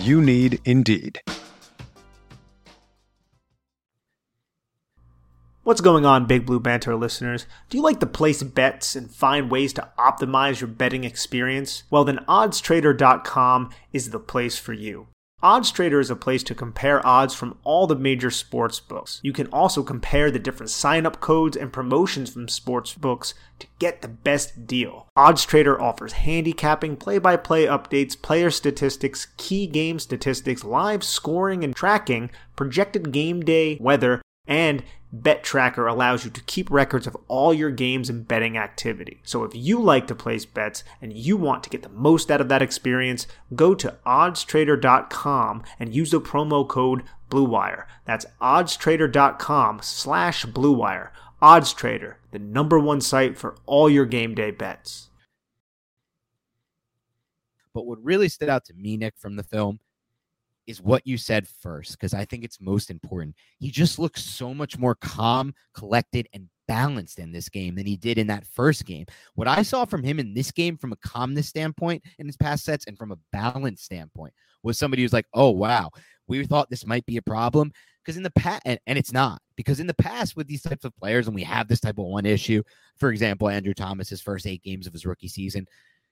You 0.00 0.20
need 0.20 0.60
Indeed. 0.64 1.20
What's 5.62 5.80
going 5.80 6.04
on, 6.04 6.26
Big 6.26 6.44
Blue 6.44 6.60
Banter 6.60 6.94
listeners? 6.94 7.46
Do 7.70 7.78
you 7.78 7.82
like 7.82 8.00
to 8.00 8.06
place 8.06 8.42
bets 8.42 8.94
and 8.94 9.10
find 9.10 9.50
ways 9.50 9.72
to 9.74 9.88
optimize 9.98 10.60
your 10.60 10.68
betting 10.68 11.04
experience? 11.04 11.84
Well, 11.90 12.04
then 12.04 12.18
oddstrader.com 12.28 13.70
is 13.90 14.10
the 14.10 14.20
place 14.20 14.58
for 14.58 14.74
you. 14.74 15.08
OddsTrader 15.44 16.00
is 16.00 16.08
a 16.08 16.16
place 16.16 16.42
to 16.44 16.54
compare 16.54 17.06
odds 17.06 17.34
from 17.34 17.58
all 17.64 17.86
the 17.86 17.94
major 17.94 18.30
sports 18.30 18.80
books. 18.80 19.20
You 19.22 19.34
can 19.34 19.46
also 19.48 19.82
compare 19.82 20.30
the 20.30 20.38
different 20.38 20.70
sign-up 20.70 21.20
codes 21.20 21.54
and 21.54 21.70
promotions 21.70 22.30
from 22.30 22.48
sports 22.48 22.94
books 22.94 23.34
to 23.58 23.66
get 23.78 24.00
the 24.00 24.08
best 24.08 24.66
deal. 24.66 25.06
OddsTrader 25.18 25.78
offers 25.78 26.14
handicapping, 26.14 26.96
play-by-play 26.96 27.66
updates, 27.66 28.20
player 28.20 28.50
statistics, 28.50 29.26
key 29.36 29.66
game 29.66 29.98
statistics, 29.98 30.64
live 30.64 31.04
scoring 31.04 31.62
and 31.62 31.76
tracking, 31.76 32.30
projected 32.56 33.12
game 33.12 33.42
day 33.42 33.76
weather, 33.82 34.22
and 34.46 34.82
Bet 35.22 35.44
Tracker 35.44 35.86
allows 35.86 36.24
you 36.24 36.30
to 36.32 36.42
keep 36.42 36.68
records 36.68 37.06
of 37.06 37.16
all 37.28 37.54
your 37.54 37.70
games 37.70 38.10
and 38.10 38.26
betting 38.26 38.58
activity. 38.58 39.20
So 39.22 39.44
if 39.44 39.54
you 39.54 39.80
like 39.80 40.08
to 40.08 40.14
place 40.14 40.44
bets 40.44 40.82
and 41.00 41.12
you 41.12 41.36
want 41.36 41.62
to 41.62 41.70
get 41.70 41.82
the 41.82 41.88
most 41.88 42.32
out 42.32 42.40
of 42.40 42.48
that 42.48 42.62
experience, 42.62 43.28
go 43.54 43.76
to 43.76 43.96
oddstrader.com 44.04 45.62
and 45.78 45.94
use 45.94 46.10
the 46.10 46.20
promo 46.20 46.66
code 46.66 47.04
BlueWire. 47.30 47.84
That's 48.04 48.26
oddstrader.com 48.42 49.80
slash 49.82 50.46
BlueWire. 50.46 51.10
OddsTrader, 51.40 52.14
the 52.32 52.40
number 52.40 52.80
one 52.80 53.00
site 53.00 53.38
for 53.38 53.56
all 53.66 53.88
your 53.88 54.06
game 54.06 54.34
day 54.34 54.50
bets. 54.50 55.10
But 57.72 57.86
what 57.86 58.02
really 58.02 58.28
stood 58.28 58.48
out 58.48 58.64
to 58.64 58.74
me, 58.74 58.96
Nick, 58.96 59.14
from 59.16 59.36
the 59.36 59.44
film 59.44 59.78
is 60.66 60.82
what 60.82 61.06
you 61.06 61.16
said 61.16 61.46
first, 61.46 61.92
because 61.92 62.14
I 62.14 62.24
think 62.24 62.44
it's 62.44 62.60
most 62.60 62.90
important. 62.90 63.36
He 63.58 63.70
just 63.70 63.98
looks 63.98 64.22
so 64.22 64.54
much 64.54 64.78
more 64.78 64.94
calm, 64.94 65.54
collected, 65.74 66.28
and 66.32 66.48
balanced 66.66 67.18
in 67.18 67.32
this 67.32 67.48
game 67.48 67.74
than 67.74 67.86
he 67.86 67.96
did 67.96 68.16
in 68.18 68.26
that 68.28 68.46
first 68.46 68.86
game. 68.86 69.06
What 69.34 69.48
I 69.48 69.62
saw 69.62 69.84
from 69.84 70.02
him 70.02 70.18
in 70.18 70.34
this 70.34 70.50
game, 70.50 70.76
from 70.76 70.92
a 70.92 70.96
calmness 70.96 71.48
standpoint 71.48 72.02
in 72.18 72.26
his 72.26 72.36
pass 72.36 72.62
sets 72.62 72.86
and 72.86 72.96
from 72.96 73.12
a 73.12 73.18
balance 73.32 73.82
standpoint, 73.82 74.32
was 74.62 74.78
somebody 74.78 75.02
who's 75.02 75.12
like, 75.12 75.26
oh, 75.34 75.50
wow, 75.50 75.90
we 76.26 76.44
thought 76.46 76.70
this 76.70 76.86
might 76.86 77.04
be 77.06 77.18
a 77.18 77.22
problem. 77.22 77.72
Because 78.02 78.16
in 78.18 78.22
the 78.22 78.30
past, 78.30 78.62
and, 78.66 78.78
and 78.86 78.98
it's 78.98 79.12
not, 79.12 79.40
because 79.56 79.80
in 79.80 79.86
the 79.86 79.94
past 79.94 80.36
with 80.36 80.46
these 80.46 80.60
types 80.62 80.84
of 80.84 80.94
players, 80.96 81.26
and 81.26 81.34
we 81.34 81.42
have 81.42 81.68
this 81.68 81.80
type 81.80 81.98
of 81.98 82.04
one 82.04 82.26
issue, 82.26 82.62
for 82.98 83.10
example, 83.10 83.48
Andrew 83.48 83.72
Thomas, 83.72 84.10
his 84.10 84.20
first 84.20 84.46
eight 84.46 84.62
games 84.62 84.86
of 84.86 84.92
his 84.92 85.06
rookie 85.06 85.28
season, 85.28 85.66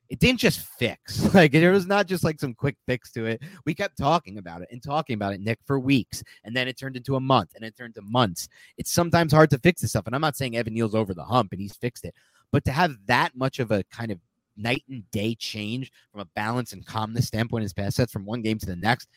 it 0.09 0.19
didn't 0.19 0.41
just 0.41 0.61
fix. 0.79 1.23
Like 1.35 1.53
there 1.53 1.73
was 1.73 1.87
not 1.87 2.07
just 2.07 2.25
like 2.25 2.39
some 2.39 2.53
quick 2.53 2.77
fix 2.87 3.11
to 3.13 3.25
it. 3.25 3.43
We 3.65 3.75
kept 3.75 3.97
talking 3.97 4.37
about 4.37 4.61
it 4.61 4.69
and 4.71 4.83
talking 4.83 5.15
about 5.15 5.33
it, 5.33 5.41
Nick, 5.41 5.59
for 5.65 5.81
weeks. 5.81 6.23
And 6.45 6.55
then 6.55 6.69
it 6.69 6.77
turned 6.79 6.97
into 6.97 7.17
a 7.17 7.21
month 7.21 7.55
and 7.55 7.65
it 7.65 7.77
turned 7.77 7.95
to 7.95 8.03
months. 8.03 8.49
It's 8.77 8.93
sometimes 8.93 9.33
hard 9.33 9.49
to 9.51 9.59
fix 9.59 9.81
this 9.81 9.91
stuff. 9.91 10.07
And 10.07 10.15
I'm 10.15 10.21
not 10.21 10.37
saying 10.37 10.57
Evan 10.57 10.75
Neal's 10.75 10.95
over 10.95 11.15
the 11.15 11.25
hump 11.25 11.53
and 11.53 11.61
he's 11.61 11.75
fixed 11.75 12.05
it, 12.05 12.15
but 12.51 12.65
to 12.67 12.73
have 12.73 12.97
that 13.07 13.35
much 13.35 13.59
of 13.59 13.71
a 13.71 13.85
kind 13.85 14.13
of 14.13 14.19
night 14.57 14.85
and 14.89 15.11
day 15.11 15.35
change 15.35 15.91
from 16.11 16.21
a 16.21 16.29
balance 16.37 16.73
and 16.73 16.85
calmness 16.85 17.27
standpoint 17.27 17.63
in 17.63 17.65
his 17.65 17.73
pass 17.73 17.95
sets 17.95 18.13
from 18.13 18.27
one 18.27 18.43
game 18.43 18.59
to 18.59 18.67
the 18.67 18.77
next, 18.77 19.09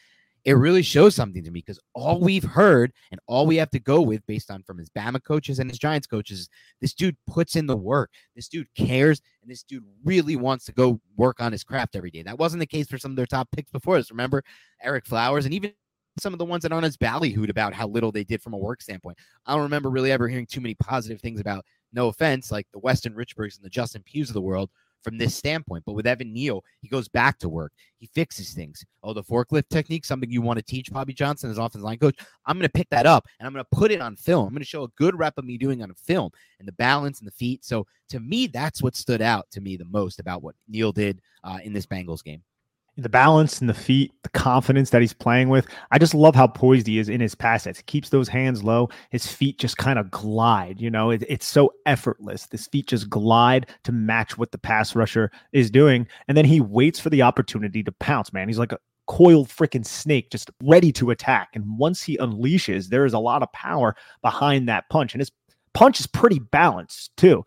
it 0.45 0.53
really 0.53 0.83
shows 0.83 1.15
something 1.15 1.43
to 1.43 1.49
me 1.49 1.59
because 1.59 1.79
all 1.95 2.21
we've 2.21 2.43
heard 2.43 2.93
and 3.11 3.19
all 3.25 3.47
we 3.47 3.55
have 3.57 3.71
to 3.71 3.79
go 3.79 3.99
with 3.99 4.25
based 4.27 4.51
on 4.51 4.61
from 4.61 4.77
his 4.77 4.89
Bama 4.91 5.21
coaches 5.21 5.57
and 5.57 5.69
his 5.69 5.79
Giants 5.79 6.05
coaches, 6.05 6.47
this 6.81 6.93
dude 6.93 7.17
puts 7.27 7.55
in 7.55 7.65
the 7.65 7.75
work. 7.75 8.11
This 8.35 8.47
dude 8.47 8.67
cares 8.77 9.21
and 9.41 9.49
this 9.49 9.63
dude 9.63 9.83
really 10.03 10.35
wants 10.35 10.65
to 10.65 10.71
go 10.71 11.01
work 11.17 11.41
on 11.41 11.51
his 11.51 11.63
craft 11.63 11.95
every 11.95 12.11
day. 12.11 12.21
That 12.21 12.37
wasn't 12.37 12.59
the 12.59 12.67
case 12.67 12.87
for 12.87 12.99
some 12.99 13.11
of 13.11 13.17
their 13.17 13.25
top 13.25 13.49
picks 13.51 13.71
before 13.71 13.97
us. 13.97 14.11
Remember 14.11 14.43
Ereck 14.85 15.07
Flowers 15.07 15.45
and 15.45 15.53
even 15.53 15.73
some 16.19 16.31
of 16.31 16.39
the 16.39 16.45
ones 16.45 16.61
that 16.61 16.71
aren't 16.71 16.85
as 16.85 16.95
ballyhooed 16.95 17.49
about 17.49 17.73
how 17.73 17.87
little 17.87 18.11
they 18.11 18.23
did 18.23 18.41
from 18.41 18.53
a 18.53 18.57
work 18.57 18.81
standpoint. 18.81 19.17
I 19.47 19.53
don't 19.53 19.63
remember 19.63 19.89
really 19.89 20.11
ever 20.11 20.27
hearing 20.27 20.45
too 20.45 20.61
many 20.61 20.75
positive 20.75 21.19
things 21.19 21.41
about, 21.41 21.65
no 21.91 22.07
offense, 22.07 22.51
like 22.51 22.67
the 22.71 22.79
Weston 22.79 23.13
Richburgs 23.13 23.55
and 23.55 23.65
the 23.65 23.69
Justin 23.69 24.03
Pughs 24.03 24.29
of 24.29 24.33
the 24.33 24.41
world 24.41 24.69
from 25.05 25.17
this 25.17 25.35
standpoint. 25.35 25.83
But 25.85 25.93
with 25.93 26.07
Evan 26.07 26.33
Neal, 26.33 26.65
he 26.81 26.89
goes 26.89 27.07
back 27.07 27.37
to 27.39 27.47
work. 27.47 27.71
He 27.99 28.07
fixes 28.07 28.53
things. 28.53 28.83
Oh, 29.03 29.13
the 29.13 29.23
forklift 29.23 29.69
technique, 29.69 30.03
something 30.03 30.29
you 30.29 30.41
want 30.41 30.57
to 30.57 30.65
teach 30.65 30.91
Bobby 30.91 31.13
Johnson 31.13 31.49
as 31.49 31.57
offensive 31.57 31.83
line 31.83 31.99
coach. 31.99 32.17
I'm 32.45 32.57
going 32.57 32.67
to 32.67 32.69
pick 32.69 32.89
that 32.89 33.05
up 33.05 33.25
and 33.39 33.47
I'm 33.47 33.53
going 33.53 33.63
to 33.63 33.77
put 33.77 33.91
it 33.91 34.01
on 34.01 34.15
film. 34.15 34.47
I'm 34.47 34.53
going 34.53 34.59
to 34.59 34.67
show 34.67 34.83
a 34.83 34.89
good 34.97 35.17
rep 35.17 35.37
of 35.37 35.45
me 35.45 35.57
doing 35.57 35.81
on 35.81 35.91
a 35.91 35.95
film 35.95 36.31
and 36.59 36.67
the 36.67 36.73
balance 36.73 37.19
and 37.19 37.27
the 37.27 37.31
feet. 37.31 37.63
So 37.63 37.85
to 38.09 38.19
me, 38.19 38.47
that's 38.47 38.81
what 38.81 38.95
stood 38.95 39.21
out 39.21 39.45
to 39.51 39.61
me 39.61 39.77
the 39.77 39.85
most 39.85 40.19
about 40.19 40.43
what 40.43 40.55
Neal 40.67 40.91
did 40.91 41.21
uh, 41.43 41.59
in 41.63 41.71
this 41.71 41.85
Bengals 41.85 42.23
game 42.23 42.41
the 42.97 43.09
balance 43.09 43.59
and 43.59 43.69
the 43.69 43.73
feet, 43.73 44.13
the 44.23 44.29
confidence 44.29 44.89
that 44.89 45.01
he's 45.01 45.13
playing 45.13 45.49
with. 45.49 45.67
I 45.91 45.99
just 45.99 46.13
love 46.13 46.35
how 46.35 46.47
poised 46.47 46.87
he 46.87 46.97
is 46.97 47.09
in 47.09 47.19
his 47.19 47.35
pass 47.35 47.63
sets. 47.63 47.79
He 47.79 47.83
keeps 47.83 48.09
those 48.09 48.27
hands 48.27 48.63
low. 48.63 48.89
His 49.09 49.27
feet 49.27 49.59
just 49.59 49.77
kind 49.77 49.99
of 49.99 50.09
glide. 50.09 50.79
You 50.79 50.89
know, 50.89 51.09
it, 51.09 51.23
it's 51.27 51.45
so 51.45 51.73
effortless. 51.85 52.47
His 52.49 52.67
feet 52.67 52.87
just 52.87 53.09
glide 53.09 53.67
to 53.83 53.91
match 53.91 54.37
what 54.37 54.51
the 54.51 54.57
pass 54.57 54.95
rusher 54.95 55.29
is 55.51 55.69
doing. 55.69 56.07
And 56.27 56.37
then 56.37 56.45
he 56.45 56.61
waits 56.61 56.99
for 56.99 57.09
the 57.09 57.21
opportunity 57.21 57.83
to 57.83 57.91
pounce, 57.93 58.31
man. 58.31 58.47
He's 58.47 58.59
like 58.59 58.71
a 58.71 58.79
coiled 59.07 59.49
freaking 59.49 59.85
snake 59.85 60.31
just 60.31 60.49
ready 60.63 60.91
to 60.93 61.11
attack. 61.11 61.49
And 61.53 61.77
once 61.77 62.01
he 62.01 62.17
unleashes, 62.17 62.87
there 62.87 63.05
is 63.05 63.13
a 63.13 63.19
lot 63.19 63.43
of 63.43 63.51
power 63.51 63.95
behind 64.21 64.69
that 64.69 64.89
punch. 64.89 65.13
And 65.13 65.21
his 65.21 65.31
punch 65.73 65.99
is 65.99 66.07
pretty 66.07 66.39
balanced 66.39 67.11
too 67.17 67.43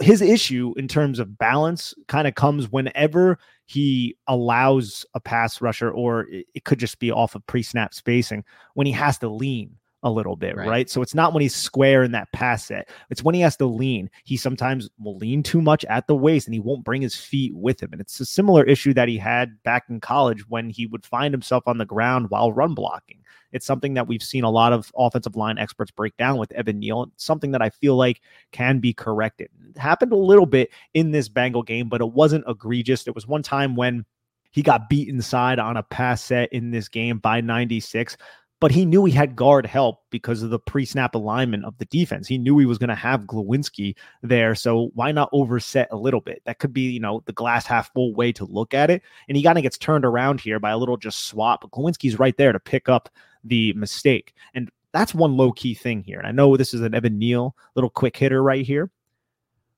his 0.00 0.20
issue 0.20 0.74
in 0.76 0.88
terms 0.88 1.18
of 1.18 1.38
balance 1.38 1.94
kind 2.08 2.28
of 2.28 2.34
comes 2.34 2.70
whenever 2.70 3.38
he 3.66 4.16
allows 4.26 5.06
a 5.14 5.20
pass 5.20 5.60
rusher, 5.60 5.90
or 5.90 6.26
it 6.30 6.64
could 6.64 6.78
just 6.78 6.98
be 6.98 7.10
off 7.10 7.34
of 7.34 7.46
pre 7.46 7.62
snap 7.62 7.94
spacing 7.94 8.44
when 8.74 8.86
he 8.86 8.92
has 8.92 9.18
to 9.18 9.28
lean 9.28 9.76
a 10.02 10.10
little 10.10 10.36
bit, 10.36 10.56
right. 10.56 10.68
right. 10.68 10.90
So 10.90 11.02
it's 11.02 11.14
not 11.14 11.34
when 11.34 11.42
he's 11.42 11.54
square 11.54 12.02
in 12.02 12.12
that 12.12 12.32
pass 12.32 12.64
set. 12.64 12.88
It's 13.10 13.22
when 13.22 13.34
he 13.34 13.40
has 13.42 13.56
to 13.58 13.66
lean. 13.66 14.10
He 14.24 14.36
sometimes 14.36 14.88
will 14.98 15.16
lean 15.16 15.42
too 15.42 15.60
much 15.60 15.84
at 15.86 16.06
the 16.06 16.16
waist 16.16 16.46
and 16.46 16.54
he 16.54 16.60
won't 16.60 16.84
bring 16.84 17.02
his 17.02 17.14
feet 17.14 17.54
with 17.54 17.82
him. 17.82 17.92
And 17.92 18.00
it's 18.00 18.18
a 18.20 18.26
similar 18.26 18.64
issue 18.64 18.94
that 18.94 19.08
he 19.08 19.18
had 19.18 19.62
back 19.62 19.84
in 19.88 20.00
college 20.00 20.48
when 20.48 20.70
he 20.70 20.86
would 20.86 21.04
find 21.04 21.34
himself 21.34 21.64
on 21.66 21.78
the 21.78 21.84
ground 21.84 22.30
while 22.30 22.52
run 22.52 22.74
blocking. 22.74 23.18
It's 23.52 23.66
something 23.66 23.94
that 23.94 24.06
we've 24.06 24.22
seen 24.22 24.44
a 24.44 24.50
lot 24.50 24.72
of 24.72 24.92
offensive 24.96 25.36
line 25.36 25.58
experts 25.58 25.90
break 25.90 26.16
down 26.16 26.38
with 26.38 26.52
Evan 26.52 26.78
Neal. 26.78 27.04
It's 27.14 27.24
something 27.24 27.50
that 27.50 27.62
I 27.62 27.70
feel 27.70 27.96
like 27.96 28.20
can 28.52 28.78
be 28.78 28.92
corrected. 28.92 29.48
It 29.74 29.78
happened 29.78 30.12
a 30.12 30.16
little 30.16 30.46
bit 30.46 30.70
in 30.94 31.10
this 31.10 31.28
Bengal 31.28 31.62
game, 31.62 31.88
but 31.88 32.00
it 32.00 32.12
wasn't 32.12 32.44
egregious. 32.48 33.02
There 33.02 33.12
was 33.12 33.26
one 33.26 33.42
time 33.42 33.76
when 33.76 34.04
he 34.52 34.62
got 34.62 34.88
beat 34.88 35.08
inside 35.08 35.58
on 35.58 35.76
a 35.76 35.82
pass 35.82 36.22
set 36.22 36.52
in 36.52 36.70
this 36.70 36.88
game 36.88 37.18
by 37.18 37.40
96 37.40 38.16
but 38.60 38.70
he 38.70 38.84
knew 38.84 39.06
he 39.06 39.12
had 39.12 39.34
guard 39.34 39.64
help 39.64 40.02
because 40.10 40.42
of 40.42 40.50
the 40.50 40.58
pre-snap 40.58 41.14
alignment 41.14 41.64
of 41.64 41.76
the 41.78 41.86
defense. 41.86 42.28
He 42.28 42.36
knew 42.36 42.58
he 42.58 42.66
was 42.66 42.76
going 42.76 42.90
to 42.90 42.94
have 42.94 43.22
Glowinski 43.22 43.96
there, 44.22 44.54
so 44.54 44.90
why 44.94 45.12
not 45.12 45.30
overset 45.32 45.88
a 45.90 45.96
little 45.96 46.20
bit? 46.20 46.42
That 46.44 46.58
could 46.58 46.74
be, 46.74 46.90
you 46.90 47.00
know, 47.00 47.22
the 47.24 47.32
glass 47.32 47.66
half 47.66 47.92
full 47.94 48.14
way 48.14 48.32
to 48.32 48.44
look 48.44 48.74
at 48.74 48.90
it. 48.90 49.02
And 49.28 49.36
he 49.36 49.42
kind 49.42 49.56
of 49.56 49.62
gets 49.62 49.78
turned 49.78 50.04
around 50.04 50.40
here 50.40 50.60
by 50.60 50.70
a 50.70 50.78
little 50.78 50.98
just 50.98 51.26
swap. 51.26 51.70
Glowinski's 51.70 52.18
right 52.18 52.36
there 52.36 52.52
to 52.52 52.60
pick 52.60 52.88
up 52.88 53.08
the 53.42 53.72
mistake, 53.72 54.34
and 54.54 54.70
that's 54.92 55.14
one 55.14 55.36
low 55.36 55.52
key 55.52 55.72
thing 55.72 56.02
here. 56.02 56.18
And 56.18 56.26
I 56.26 56.32
know 56.32 56.56
this 56.56 56.74
is 56.74 56.82
an 56.82 56.94
Evan 56.94 57.18
Neal 57.18 57.56
little 57.74 57.90
quick 57.90 58.16
hitter 58.16 58.42
right 58.42 58.66
here, 58.66 58.90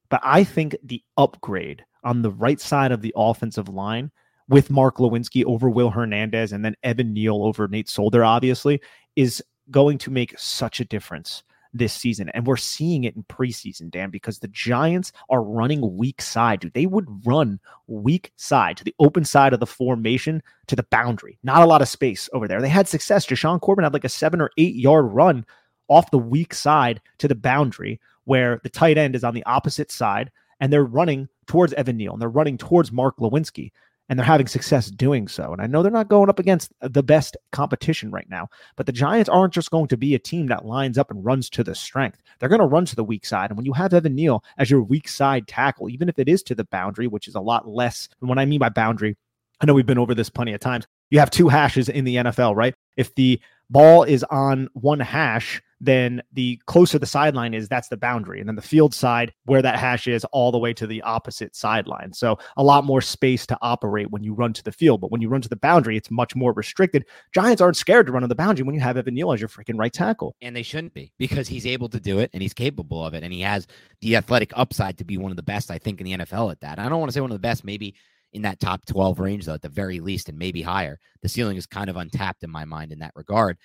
but 0.08 0.20
I 0.24 0.42
think 0.42 0.76
the 0.82 1.02
upgrade 1.16 1.84
on 2.02 2.22
the 2.22 2.32
right 2.32 2.60
side 2.60 2.90
of 2.90 3.00
the 3.00 3.12
offensive 3.14 3.68
line 3.68 4.10
with 4.49 4.70
Mark 4.70 4.96
Glowinski 4.96 5.44
over 5.44 5.70
Will 5.70 5.90
Hernandez 5.90 6.52
and 6.52 6.64
then 6.64 6.76
Evan 6.82 7.12
Neal 7.12 7.44
over 7.44 7.68
Nate 7.68 7.88
Solder, 7.88 8.25
obviously, 8.25 8.80
is 9.16 9.42
going 9.70 9.99
to 9.99 10.11
make 10.11 10.38
such 10.38 10.80
a 10.80 10.84
difference 10.84 11.42
this 11.75 11.92
season. 11.92 12.28
And 12.30 12.46
we're 12.46 12.56
seeing 12.56 13.04
it 13.04 13.16
in 13.16 13.22
preseason, 13.25 13.90
Dan, 13.90 14.11
because 14.11 14.38
the 14.38 14.49
Giants 14.49 15.12
are 15.30 15.42
running 15.42 15.96
weak 15.96 16.20
side. 16.20 16.61
Dude, 16.61 16.75
they 16.75 16.87
would 16.87 17.06
run 17.25 17.61
weak 17.87 18.32
side 18.37 18.76
to 18.76 18.84
the 18.84 18.94
open 18.99 19.25
side 19.25 19.52
of 19.52 19.61
the 19.61 19.66
formation 19.66 20.42
to 20.66 20.76
the 20.76 20.82
boundary. 20.84 21.38
Not 21.42 21.62
a 21.62 21.66
lot 21.66 21.82
of 21.82 21.88
space 21.88 22.28
over 22.32 22.46
there. 22.46 22.61
They 22.61 22.68
had 22.68 22.88
success. 22.88 23.26
Jashaun 23.26 23.61
Corbin 23.61 23.84
had 23.84 23.94
like 23.94 24.04
a 24.04 24.11
seven 24.11 24.40
or 24.40 24.50
eight 24.58 24.75
yard 24.75 25.06
run 25.06 25.46
off 25.88 26.11
the 26.11 26.18
weak 26.18 26.54
side 26.54 27.00
to 27.18 27.28
the 27.28 27.34
boundary 27.34 28.00
where 28.25 28.61
the 28.62 28.70
tight 28.70 28.99
end 28.99 29.16
is 29.16 29.25
on 29.25 29.34
the 29.34 29.44
opposite 29.44 29.90
side 29.90 30.30
and 30.61 30.72
they're 30.72 30.84
running 30.84 31.28
towards 31.46 31.72
Evan 31.72 31.96
Neal 31.96 32.12
and 32.12 32.22
they're 32.22 32.28
running 32.28 32.56
towards 32.56 32.92
Mark 32.92 33.16
Glowinski 33.16 33.72
and 34.09 34.18
they're 34.18 34.26
having 34.26 34.47
success 34.47 34.90
doing 34.90 35.28
so. 35.28 35.52
And 35.52 35.62
I 35.62 35.66
know 35.66 35.82
they're 35.82 35.92
not 35.92 36.09
going 36.09 36.28
up 36.28 36.38
against 36.38 36.73
the 36.80 37.02
best 37.02 37.37
competition 37.52 38.11
right 38.11 38.28
now, 38.28 38.49
but 38.76 38.87
the 38.87 38.92
Giants 38.92 39.28
aren't 39.28 39.54
just 39.54 39.71
going 39.71 39.88
to 39.88 39.97
be 39.97 40.14
a 40.14 40.18
team 40.18 40.47
that 40.49 40.64
lines 40.64 40.99
up 40.99 41.11
and 41.11 41.25
runs 41.25 41.49
to 41.50 41.64
the 41.64 41.75
strength. 41.75 42.23
They're 42.38 42.49
going 42.49 42.61
to 42.61 42.66
run 42.66 42.85
to 42.87 42.97
the 42.97 43.04
weak 43.04 43.25
side. 43.25 43.50
And 43.50 43.56
when 43.56 43.66
you 43.66 43.73
have 43.73 43.94
Evan 43.94 44.14
Neal 44.14 44.44
as 44.59 44.71
your 44.71 44.82
weak 44.82 45.09
side 45.09 45.49
tackle, 45.49 45.88
even 45.88 46.09
if 46.09 46.18
it 46.18 46.28
is 46.28 46.42
to 46.44 46.54
the 46.54 46.64
boundary, 46.64 47.06
which 47.06 47.28
is 47.28 47.35
a 47.35 47.40
lot 47.40 47.68
less, 47.68 48.09
and 48.21 48.28
what 48.28 48.38
I 48.38 48.44
mean 48.44 48.61
by 48.61 48.68
boundary, 48.68 49.16
I 49.61 49.66
know 49.66 49.75
we've 49.75 49.87
been 49.87 49.99
over 49.99 50.14
this 50.14 50.28
plenty 50.30 50.52
of 50.52 50.61
times. 50.61 50.87
You 51.11 51.18
have 51.21 51.30
two 51.30 51.49
hashes 51.49 51.88
in 51.88 52.04
the 52.04 52.16
NFL, 52.16 52.56
right? 52.56 52.75
If 52.97 53.14
the 53.14 53.40
ball 53.72 54.04
is 54.04 54.22
on 54.24 54.68
one 54.74 55.00
hash, 55.00 55.60
then 55.80 56.22
the 56.32 56.60
closer 56.66 56.96
the 56.96 57.06
sideline 57.06 57.54
is, 57.54 57.68
that's 57.68 57.88
the 57.88 57.96
boundary. 57.96 58.38
And 58.38 58.48
then 58.48 58.54
the 58.54 58.62
field 58.62 58.94
side, 58.94 59.32
where 59.46 59.62
that 59.62 59.80
hash 59.80 60.06
is, 60.06 60.24
all 60.26 60.52
the 60.52 60.58
way 60.58 60.72
to 60.74 60.86
the 60.86 61.02
opposite 61.02 61.56
sideline. 61.56 62.12
So 62.12 62.38
a 62.56 62.62
lot 62.62 62.84
more 62.84 63.00
space 63.00 63.46
to 63.46 63.58
operate 63.62 64.10
when 64.12 64.22
you 64.22 64.32
run 64.32 64.52
to 64.52 64.62
the 64.62 64.70
field. 64.70 65.00
But 65.00 65.10
when 65.10 65.20
you 65.20 65.28
run 65.28 65.40
to 65.40 65.48
the 65.48 65.56
boundary, 65.56 65.96
it's 65.96 66.10
much 66.10 66.36
more 66.36 66.52
restricted. 66.52 67.04
Giants 67.34 67.60
aren't 67.60 67.76
scared 67.76 68.06
to 68.06 68.12
run 68.12 68.22
on 68.22 68.28
the 68.28 68.36
boundary 68.36 68.64
when 68.64 68.76
you 68.76 68.80
have 68.80 68.96
Evan 68.96 69.14
Neal 69.14 69.32
as 69.32 69.40
your 69.40 69.48
freaking 69.48 69.76
right 69.76 69.92
tackle. 69.92 70.36
And 70.40 70.54
they 70.54 70.62
shouldn't 70.62 70.94
be 70.94 71.12
because 71.18 71.48
he's 71.48 71.66
able 71.66 71.88
to 71.88 71.98
do 71.98 72.20
it 72.20 72.30
and 72.32 72.42
he's 72.42 72.54
capable 72.54 73.04
of 73.04 73.14
it. 73.14 73.24
And 73.24 73.32
he 73.32 73.40
has 73.40 73.66
the 74.02 74.14
athletic 74.14 74.52
upside 74.54 74.98
to 74.98 75.04
be 75.04 75.18
one 75.18 75.32
of 75.32 75.36
the 75.36 75.42
best, 75.42 75.70
I 75.70 75.78
think, 75.78 76.00
in 76.00 76.04
the 76.04 76.24
NFL 76.24 76.52
at 76.52 76.60
that. 76.60 76.78
I 76.78 76.88
don't 76.88 77.00
want 77.00 77.10
to 77.10 77.14
say 77.14 77.20
one 77.20 77.32
of 77.32 77.36
the 77.36 77.40
best, 77.40 77.64
maybe 77.64 77.96
in 78.32 78.42
that 78.42 78.60
top 78.60 78.84
12 78.86 79.20
range, 79.20 79.46
though, 79.46 79.54
at 79.54 79.62
the 79.62 79.68
very 79.68 80.00
least, 80.00 80.28
and 80.28 80.38
maybe 80.38 80.62
higher. 80.62 80.98
The 81.22 81.28
ceiling 81.28 81.56
is 81.56 81.66
kind 81.66 81.90
of 81.90 81.96
untapped 81.96 82.42
in 82.42 82.50
my 82.50 82.64
mind 82.64 82.92
in 82.92 82.98
that 83.00 83.12
regard. 83.14 83.58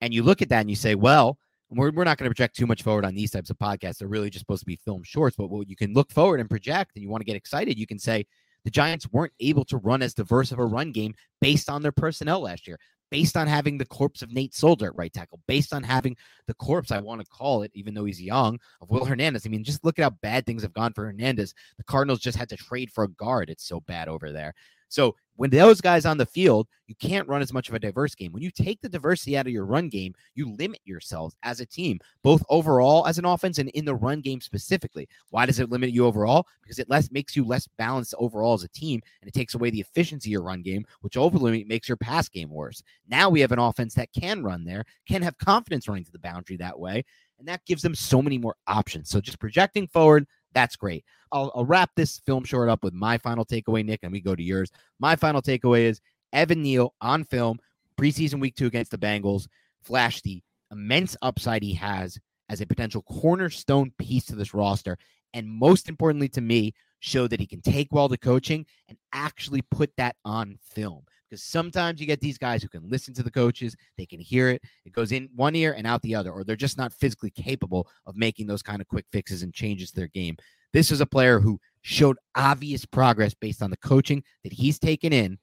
And 0.00 0.12
you 0.12 0.22
look 0.22 0.42
at 0.42 0.48
that 0.50 0.60
and 0.60 0.70
you 0.70 0.76
say, 0.76 0.94
well, 0.94 1.38
we're, 1.70 1.90
we're 1.90 2.04
not 2.04 2.18
going 2.18 2.28
to 2.28 2.34
project 2.34 2.56
too 2.56 2.66
much 2.66 2.82
forward 2.82 3.04
on 3.04 3.14
these 3.14 3.30
types 3.30 3.50
of 3.50 3.58
podcasts. 3.58 3.98
They're 3.98 4.08
really 4.08 4.30
just 4.30 4.44
supposed 4.44 4.60
to 4.60 4.66
be 4.66 4.76
film 4.84 5.02
shorts. 5.02 5.36
But 5.36 5.50
what 5.50 5.68
you 5.68 5.76
can 5.76 5.92
look 5.94 6.10
forward 6.10 6.40
and 6.40 6.48
project, 6.48 6.92
and 6.94 7.02
you 7.02 7.08
want 7.08 7.22
to 7.22 7.26
get 7.26 7.36
excited, 7.36 7.78
you 7.78 7.86
can 7.86 7.98
say 7.98 8.26
the 8.64 8.70
Giants 8.70 9.10
weren't 9.10 9.32
able 9.40 9.64
to 9.66 9.76
run 9.78 10.02
as 10.02 10.14
diverse 10.14 10.52
of 10.52 10.58
a 10.58 10.64
run 10.64 10.92
game 10.92 11.14
based 11.40 11.68
on 11.68 11.82
their 11.82 11.92
personnel 11.92 12.40
last 12.40 12.66
year, 12.66 12.78
based 13.10 13.36
on 13.36 13.46
having 13.46 13.78
the 13.78 13.84
corpse 13.84 14.22
of 14.22 14.32
Nate 14.32 14.54
Solder 14.54 14.86
at 14.86 14.96
right 14.96 15.12
tackle, 15.12 15.40
based 15.46 15.72
on 15.72 15.82
having 15.82 16.16
the 16.46 16.54
corpse, 16.54 16.90
I 16.90 17.00
want 17.00 17.20
to 17.20 17.26
call 17.26 17.62
it, 17.62 17.70
even 17.74 17.94
though 17.94 18.04
he's 18.04 18.20
young, 18.20 18.58
of 18.80 18.90
Will 18.90 19.04
Hernandez. 19.04 19.46
I 19.46 19.48
mean, 19.48 19.64
just 19.64 19.84
look 19.84 19.98
at 19.98 20.02
how 20.02 20.10
bad 20.10 20.46
things 20.46 20.62
have 20.62 20.72
gone 20.72 20.92
for 20.92 21.04
Hernandez. 21.04 21.54
The 21.76 21.84
Cardinals 21.84 22.20
just 22.20 22.38
had 22.38 22.48
to 22.48 22.56
trade 22.56 22.90
for 22.90 23.04
a 23.04 23.08
guard. 23.08 23.50
It's 23.50 23.66
so 23.66 23.80
bad 23.80 24.08
over 24.08 24.32
there. 24.32 24.54
So 24.88 25.16
when 25.36 25.50
those 25.50 25.80
guys 25.80 26.06
on 26.06 26.18
the 26.18 26.26
field, 26.26 26.68
you 26.86 26.94
can't 26.94 27.28
run 27.28 27.42
as 27.42 27.52
much 27.52 27.68
of 27.68 27.74
a 27.74 27.78
diverse 27.78 28.14
game. 28.14 28.32
When 28.32 28.42
you 28.42 28.50
take 28.50 28.80
the 28.80 28.88
diversity 28.88 29.36
out 29.36 29.46
of 29.46 29.52
your 29.52 29.64
run 29.64 29.88
game, 29.88 30.14
you 30.34 30.54
limit 30.54 30.80
yourselves 30.84 31.34
as 31.42 31.60
a 31.60 31.66
team, 31.66 31.98
both 32.22 32.42
overall 32.48 33.06
as 33.06 33.18
an 33.18 33.24
offense 33.24 33.58
and 33.58 33.70
in 33.70 33.84
the 33.84 33.94
run 33.94 34.20
game 34.20 34.40
specifically. 34.40 35.08
Why 35.30 35.46
does 35.46 35.60
it 35.60 35.70
limit 35.70 35.90
you 35.90 36.06
overall? 36.06 36.46
Because 36.62 36.78
it 36.78 36.90
less 36.90 37.10
makes 37.10 37.34
you 37.34 37.44
less 37.44 37.66
balanced 37.78 38.14
overall 38.18 38.54
as 38.54 38.64
a 38.64 38.68
team, 38.68 39.00
and 39.20 39.28
it 39.28 39.34
takes 39.34 39.54
away 39.54 39.70
the 39.70 39.80
efficiency 39.80 40.30
of 40.30 40.32
your 40.32 40.42
run 40.42 40.62
game, 40.62 40.84
which 41.00 41.16
overly 41.16 41.64
makes 41.64 41.88
your 41.88 41.96
pass 41.96 42.28
game 42.28 42.50
worse. 42.50 42.82
Now 43.08 43.28
we 43.28 43.40
have 43.40 43.52
an 43.52 43.58
offense 43.58 43.94
that 43.94 44.12
can 44.12 44.42
run 44.42 44.64
there, 44.64 44.84
can 45.08 45.22
have 45.22 45.38
confidence 45.38 45.88
running 45.88 46.04
to 46.04 46.12
the 46.12 46.18
boundary 46.18 46.56
that 46.58 46.78
way, 46.78 47.04
and 47.38 47.48
that 47.48 47.64
gives 47.66 47.82
them 47.82 47.94
so 47.94 48.22
many 48.22 48.38
more 48.38 48.56
options. 48.66 49.08
So 49.10 49.20
just 49.20 49.38
projecting 49.38 49.88
forward, 49.88 50.26
that's 50.54 50.76
great. 50.76 51.04
I'll, 51.32 51.52
I'll 51.54 51.66
wrap 51.66 51.90
this 51.96 52.20
film 52.24 52.44
short 52.44 52.68
up 52.68 52.84
with 52.84 52.94
my 52.94 53.18
final 53.18 53.44
takeaway, 53.44 53.84
Nick, 53.84 54.00
and 54.02 54.12
we 54.12 54.20
go 54.20 54.34
to 54.34 54.42
yours. 54.42 54.70
My 55.00 55.16
final 55.16 55.42
takeaway 55.42 55.82
is 55.82 56.00
Evan 56.32 56.62
Neal 56.62 56.94
on 57.00 57.24
film, 57.24 57.58
preseason 57.98 58.40
week 58.40 58.54
two 58.54 58.66
against 58.66 58.90
the 58.90 58.98
Bengals, 58.98 59.46
flashed 59.82 60.24
the 60.24 60.42
immense 60.70 61.16
upside 61.22 61.62
he 61.62 61.74
has 61.74 62.18
as 62.48 62.60
a 62.60 62.66
potential 62.66 63.02
cornerstone 63.02 63.92
piece 63.98 64.26
to 64.26 64.36
this 64.36 64.54
roster. 64.54 64.96
And 65.32 65.48
most 65.48 65.88
importantly 65.88 66.28
to 66.30 66.40
me, 66.40 66.74
show 67.00 67.28
that 67.28 67.40
he 67.40 67.46
can 67.46 67.60
take 67.60 67.88
well 67.92 68.08
to 68.08 68.16
coaching 68.16 68.64
and 68.88 68.96
actually 69.12 69.62
put 69.62 69.90
that 69.96 70.16
on 70.24 70.58
film. 70.62 71.04
Because 71.28 71.42
sometimes 71.42 72.00
you 72.00 72.06
get 72.06 72.20
these 72.20 72.38
guys 72.38 72.62
who 72.62 72.68
can 72.68 72.88
listen 72.88 73.14
to 73.14 73.22
the 73.22 73.30
coaches, 73.30 73.76
they 73.96 74.06
can 74.06 74.20
hear 74.20 74.50
it, 74.50 74.62
it 74.84 74.92
goes 74.92 75.12
in 75.12 75.28
one 75.34 75.56
ear 75.56 75.74
and 75.76 75.86
out 75.86 76.02
the 76.02 76.14
other, 76.14 76.30
or 76.30 76.44
they're 76.44 76.56
just 76.56 76.78
not 76.78 76.92
physically 76.92 77.30
capable 77.30 77.88
of 78.06 78.16
making 78.16 78.46
those 78.46 78.62
kind 78.62 78.80
of 78.80 78.88
quick 78.88 79.06
fixes 79.10 79.42
and 79.42 79.54
changes 79.54 79.90
to 79.90 79.96
their 79.96 80.08
game. 80.08 80.36
This 80.72 80.90
is 80.90 81.00
a 81.00 81.06
player 81.06 81.40
who 81.40 81.60
showed 81.82 82.18
obvious 82.34 82.84
progress 82.84 83.34
based 83.34 83.62
on 83.62 83.70
the 83.70 83.76
coaching 83.76 84.22
that 84.42 84.52
he's 84.52 84.78
taken 84.78 85.12
in, 85.12 85.38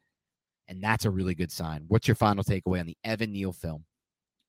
and 0.68 0.84
that's 0.84 1.06
a 1.06 1.10
really 1.10 1.36
good 1.36 1.52
sign. 1.52 1.86
What's 1.88 2.08
your 2.08 2.16
final 2.16 2.44
takeaway 2.44 2.80
on 2.80 2.86
the 2.86 2.98
Evan 3.04 3.32
Neal 3.32 3.54
film? 3.54 3.86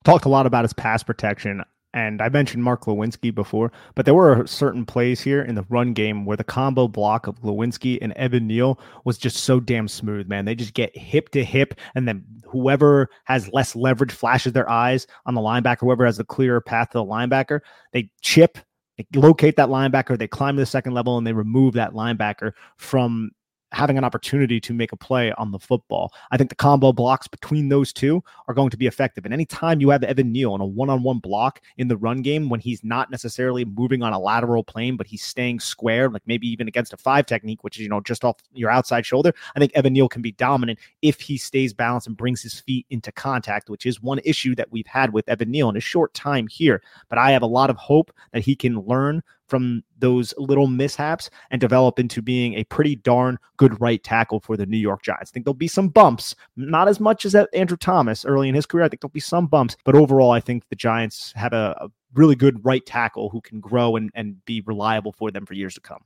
Talked 0.05 0.25
a 0.25 0.29
lot 0.29 0.47
about 0.47 0.65
his 0.65 0.73
pass 0.73 1.03
protection. 1.03 1.63
And 1.95 2.23
I 2.23 2.29
mentioned 2.31 2.65
Mark 2.65 2.85
Glowinski 2.85 3.35
before, 3.35 3.71
but 3.95 4.07
there 4.07 4.15
were 4.15 4.47
certain 4.47 4.87
plays 4.87 5.21
here 5.21 5.43
in 5.43 5.55
the 5.55 5.67
run 5.69 5.93
game 5.93 6.25
where 6.25 6.39
the 6.39 6.45
combo 6.45 6.89
block 6.89 7.27
of 7.27 7.41
Glowinski 7.43 7.99
and 8.01 8.13
Evan 8.15 8.47
Neal 8.47 8.81
was 9.05 9.19
just 9.19 9.45
so 9.45 9.61
damn 9.61 9.89
smooth, 9.89 10.27
man. 10.27 10.47
They 10.47 10.55
just 10.55 10.73
get 10.73 10.97
hip 10.97 11.29
to 11.31 11.45
hip, 11.45 11.75
and 11.95 12.09
then 12.09 12.25
whoever 12.47 13.11
has 13.25 13.53
less 13.53 13.77
leverage 13.77 14.13
flashes 14.13 14.55
their 14.55 14.69
eyes 14.71 15.07
on 15.27 15.35
the 15.35 15.41
linebacker, 15.41 15.81
whoever 15.81 16.07
has 16.07 16.17
the 16.17 16.25
clearer 16.25 16.61
path 16.61 16.91
to 16.91 16.99
the 16.99 17.05
linebacker, 17.05 17.61
they 17.93 18.11
chip 18.23 18.59
they 18.99 19.07
locate 19.15 19.57
that 19.57 19.69
linebacker, 19.69 20.19
they 20.19 20.29
climb 20.29 20.57
to 20.57 20.63
the 20.63 20.67
second 20.67 20.93
level, 20.93 21.17
and 21.17 21.27
they 21.27 21.33
remove 21.33 21.75
that 21.75 21.93
linebacker 21.93 22.53
from 22.77 23.31
having 23.73 23.99
an 23.99 24.05
opportunity 24.05 24.61
to 24.61 24.75
make 24.75 24.93
a 24.93 24.97
play 24.97 25.33
on 25.33 25.51
the 25.51 25.59
football. 25.59 26.13
I 26.31 26.37
think 26.37 26.51
the 26.51 26.57
combo 26.57 26.93
blocks 26.93 27.27
between 27.27 27.69
those 27.69 27.93
two 27.93 28.23
are 28.47 28.55
going 28.55 28.71
to 28.71 28.77
be 28.77 28.87
effective. 28.87 29.25
And 29.25 29.35
anytime 29.35 29.81
you 29.81 29.91
have 29.91 30.03
Evan 30.05 30.31
Neal 30.31 30.53
on 30.53 30.61
a 30.61 30.67
one 30.67 30.91
on 30.91 31.03
one 31.03 31.19
block 31.19 31.61
in 31.79 31.89
the 31.89 31.97
run 31.97 32.23
game 32.23 32.49
when 32.49 32.61
he's 32.61 32.85
not 32.85 33.11
necessarily 33.11 33.65
moving 33.65 34.03
on 34.03 34.13
a 34.13 34.19
lateral 34.19 34.63
plane, 34.63 34.97
but 34.97 35.07
he's 35.07 35.23
staying 35.23 35.61
square, 35.61 36.09
like 36.11 36.23
maybe 36.27 36.47
even 36.49 36.69
against 36.69 36.93
a 36.93 36.97
five 36.97 37.27
technique, 37.27 37.65
which 37.65 37.79
is, 37.79 37.83
you 37.83 37.89
know, 37.89 38.01
just 38.01 38.25
off 38.25 38.37
your 38.53 38.71
outside 38.71 39.07
shoulder, 39.07 39.33
I 39.57 39.59
think 39.59 39.73
Evan 39.75 39.93
Neal 39.93 40.09
can 40.09 40.23
be 40.23 40.33
dominant 40.33 40.79
if 41.01 41.21
he 41.21 41.37
stays 41.37 41.73
balanced 41.73 42.07
and 42.07 42.17
brings 42.17 42.43
his 42.43 42.61
feet 42.61 42.87
into 42.91 43.11
contact, 43.13 43.71
which 43.71 43.87
is 43.87 44.03
one 44.03 44.21
issue 44.25 44.55
that 44.57 44.71
we've 44.71 44.87
had 44.87 45.13
with 45.13 45.29
Evan 45.29 45.51
Neal 45.51 45.71
in 45.71 45.77
a 45.77 45.81
short 45.81 46.13
time 46.15 46.47
here. 46.47 46.83
But 47.09 47.19
I 47.19 47.31
have 47.33 47.43
a 47.43 47.47
lot 47.47 47.71
of 47.71 47.77
hope 47.77 48.13
that 48.33 48.43
he 48.43 48.55
can 48.55 48.81
learn 48.81 49.23
from 49.53 49.85
those 49.99 50.33
little 50.39 50.67
mishaps 50.67 51.29
and 51.51 51.61
develop 51.61 51.99
into 51.99 52.23
being 52.23 52.55
a 52.55 52.65
pretty 52.65 52.97
darn 52.97 53.39
good 53.59 53.79
right 53.83 54.03
tackle 54.03 54.41
for 54.41 54.57
the 54.57 54.65
New 54.65 54.79
York 54.79 55.03
Giants. 55.03 55.31
I 55.31 55.33
think 55.35 55.45
there'll 55.45 55.53
be 55.53 55.69
some 55.69 55.91
bumps, 55.91 56.35
not 56.57 56.89
as 56.89 56.99
much 56.99 57.27
as 57.27 57.35
Andrew 57.35 57.77
Thomas 57.77 58.25
early 58.25 58.49
in 58.49 58.55
his 58.55 58.65
career. 58.65 58.85
I 58.85 58.89
think 58.89 59.03
there'll 59.03 59.11
be 59.11 59.21
some 59.21 59.47
bumps, 59.47 59.77
but 59.85 59.95
overall, 59.95 60.31
I 60.31 60.41
think 60.41 60.67
the 60.71 60.75
Giants 60.75 61.35
have 61.37 61.53
a, 61.53 61.77
a 61.83 61.89
really 62.15 62.35
good 62.35 62.65
right 62.65 62.85
tackle 62.87 63.29
who 63.29 63.43
can 63.43 63.61
grow 63.61 63.97
and, 63.97 64.11
and 64.15 64.43
be 64.47 64.63
reliable 64.63 65.13
for 65.13 65.31
them 65.31 65.45
for 65.45 65.53
years 65.53 65.75
to 65.75 65.83
come. 65.83 66.01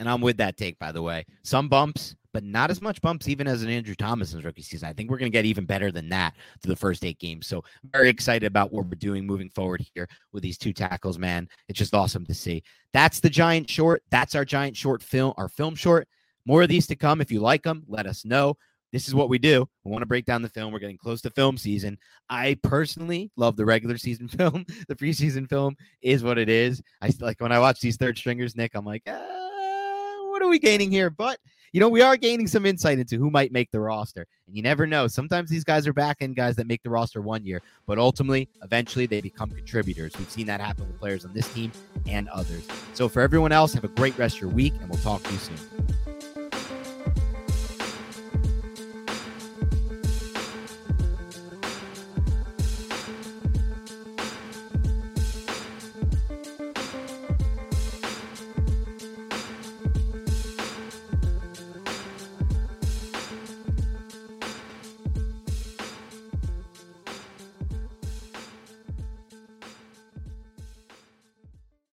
And 0.00 0.08
I'm 0.08 0.20
with 0.20 0.38
that 0.38 0.56
take, 0.56 0.76
by 0.80 0.90
the 0.90 1.02
way. 1.02 1.24
Some 1.44 1.68
bumps, 1.68 2.16
but 2.38 2.44
not 2.44 2.70
as 2.70 2.80
much 2.80 3.00
bumps 3.00 3.26
even 3.26 3.48
as 3.48 3.64
an 3.64 3.68
Andrew 3.68 3.96
Thomas's 3.96 4.44
rookie 4.44 4.62
season. 4.62 4.88
I 4.88 4.92
think 4.92 5.10
we're 5.10 5.18
going 5.18 5.32
to 5.32 5.36
get 5.36 5.44
even 5.44 5.64
better 5.64 5.90
than 5.90 6.08
that 6.10 6.36
to 6.62 6.68
the 6.68 6.76
first 6.76 7.04
eight 7.04 7.18
games. 7.18 7.48
So 7.48 7.64
very 7.92 8.08
excited 8.08 8.46
about 8.46 8.72
what 8.72 8.84
we're 8.84 8.94
doing 8.94 9.26
moving 9.26 9.50
forward 9.50 9.84
here 9.92 10.08
with 10.30 10.44
these 10.44 10.56
two 10.56 10.72
tackles, 10.72 11.18
man. 11.18 11.48
It's 11.66 11.80
just 11.80 11.94
awesome 11.94 12.24
to 12.26 12.34
see. 12.34 12.62
That's 12.92 13.18
the 13.18 13.28
giant 13.28 13.68
short. 13.68 14.04
That's 14.12 14.36
our 14.36 14.44
giant 14.44 14.76
short 14.76 15.02
film, 15.02 15.34
our 15.36 15.48
film 15.48 15.74
short. 15.74 16.06
More 16.46 16.62
of 16.62 16.68
these 16.68 16.86
to 16.86 16.94
come. 16.94 17.20
If 17.20 17.32
you 17.32 17.40
like 17.40 17.64
them, 17.64 17.82
let 17.88 18.06
us 18.06 18.24
know. 18.24 18.56
This 18.92 19.08
is 19.08 19.16
what 19.16 19.28
we 19.30 19.38
do. 19.38 19.68
We 19.82 19.90
want 19.90 20.02
to 20.02 20.06
break 20.06 20.24
down 20.24 20.42
the 20.42 20.48
film. 20.48 20.72
We're 20.72 20.78
getting 20.78 20.96
close 20.96 21.20
to 21.22 21.30
film 21.30 21.58
season. 21.58 21.98
I 22.30 22.56
personally 22.62 23.32
love 23.34 23.56
the 23.56 23.66
regular 23.66 23.98
season 23.98 24.28
film. 24.28 24.64
The 24.86 24.94
preseason 24.94 25.48
film 25.48 25.74
is 26.02 26.22
what 26.22 26.38
it 26.38 26.48
is. 26.48 26.80
I 27.02 27.10
like 27.18 27.40
when 27.40 27.50
I 27.50 27.58
watch 27.58 27.80
these 27.80 27.96
third 27.96 28.16
stringers, 28.16 28.54
Nick. 28.54 28.76
I'm 28.76 28.84
like, 28.84 29.02
ah, 29.08 30.28
what 30.28 30.40
are 30.40 30.48
we 30.48 30.60
gaining 30.60 30.92
here? 30.92 31.10
But 31.10 31.40
you 31.72 31.80
know, 31.80 31.88
we 31.88 32.02
are 32.02 32.16
gaining 32.16 32.46
some 32.46 32.66
insight 32.66 32.98
into 32.98 33.16
who 33.16 33.30
might 33.30 33.52
make 33.52 33.70
the 33.70 33.80
roster. 33.80 34.26
And 34.46 34.56
you 34.56 34.62
never 34.62 34.86
know. 34.86 35.06
Sometimes 35.06 35.50
these 35.50 35.64
guys 35.64 35.86
are 35.86 35.92
back 35.92 36.18
end 36.20 36.36
guys 36.36 36.56
that 36.56 36.66
make 36.66 36.82
the 36.82 36.90
roster 36.90 37.20
one 37.20 37.44
year, 37.44 37.62
but 37.86 37.98
ultimately, 37.98 38.48
eventually, 38.62 39.06
they 39.06 39.20
become 39.20 39.50
contributors. 39.50 40.12
We've 40.18 40.30
seen 40.30 40.46
that 40.46 40.60
happen 40.60 40.86
with 40.86 40.98
players 40.98 41.24
on 41.24 41.32
this 41.32 41.52
team 41.52 41.72
and 42.06 42.28
others. 42.28 42.66
So 42.94 43.08
for 43.08 43.20
everyone 43.20 43.52
else, 43.52 43.74
have 43.74 43.84
a 43.84 43.88
great 43.88 44.16
rest 44.18 44.36
of 44.36 44.42
your 44.42 44.50
week, 44.50 44.74
and 44.80 44.88
we'll 44.88 45.00
talk 45.00 45.22
to 45.22 45.32
you 45.32 45.38
soon. 45.38 46.07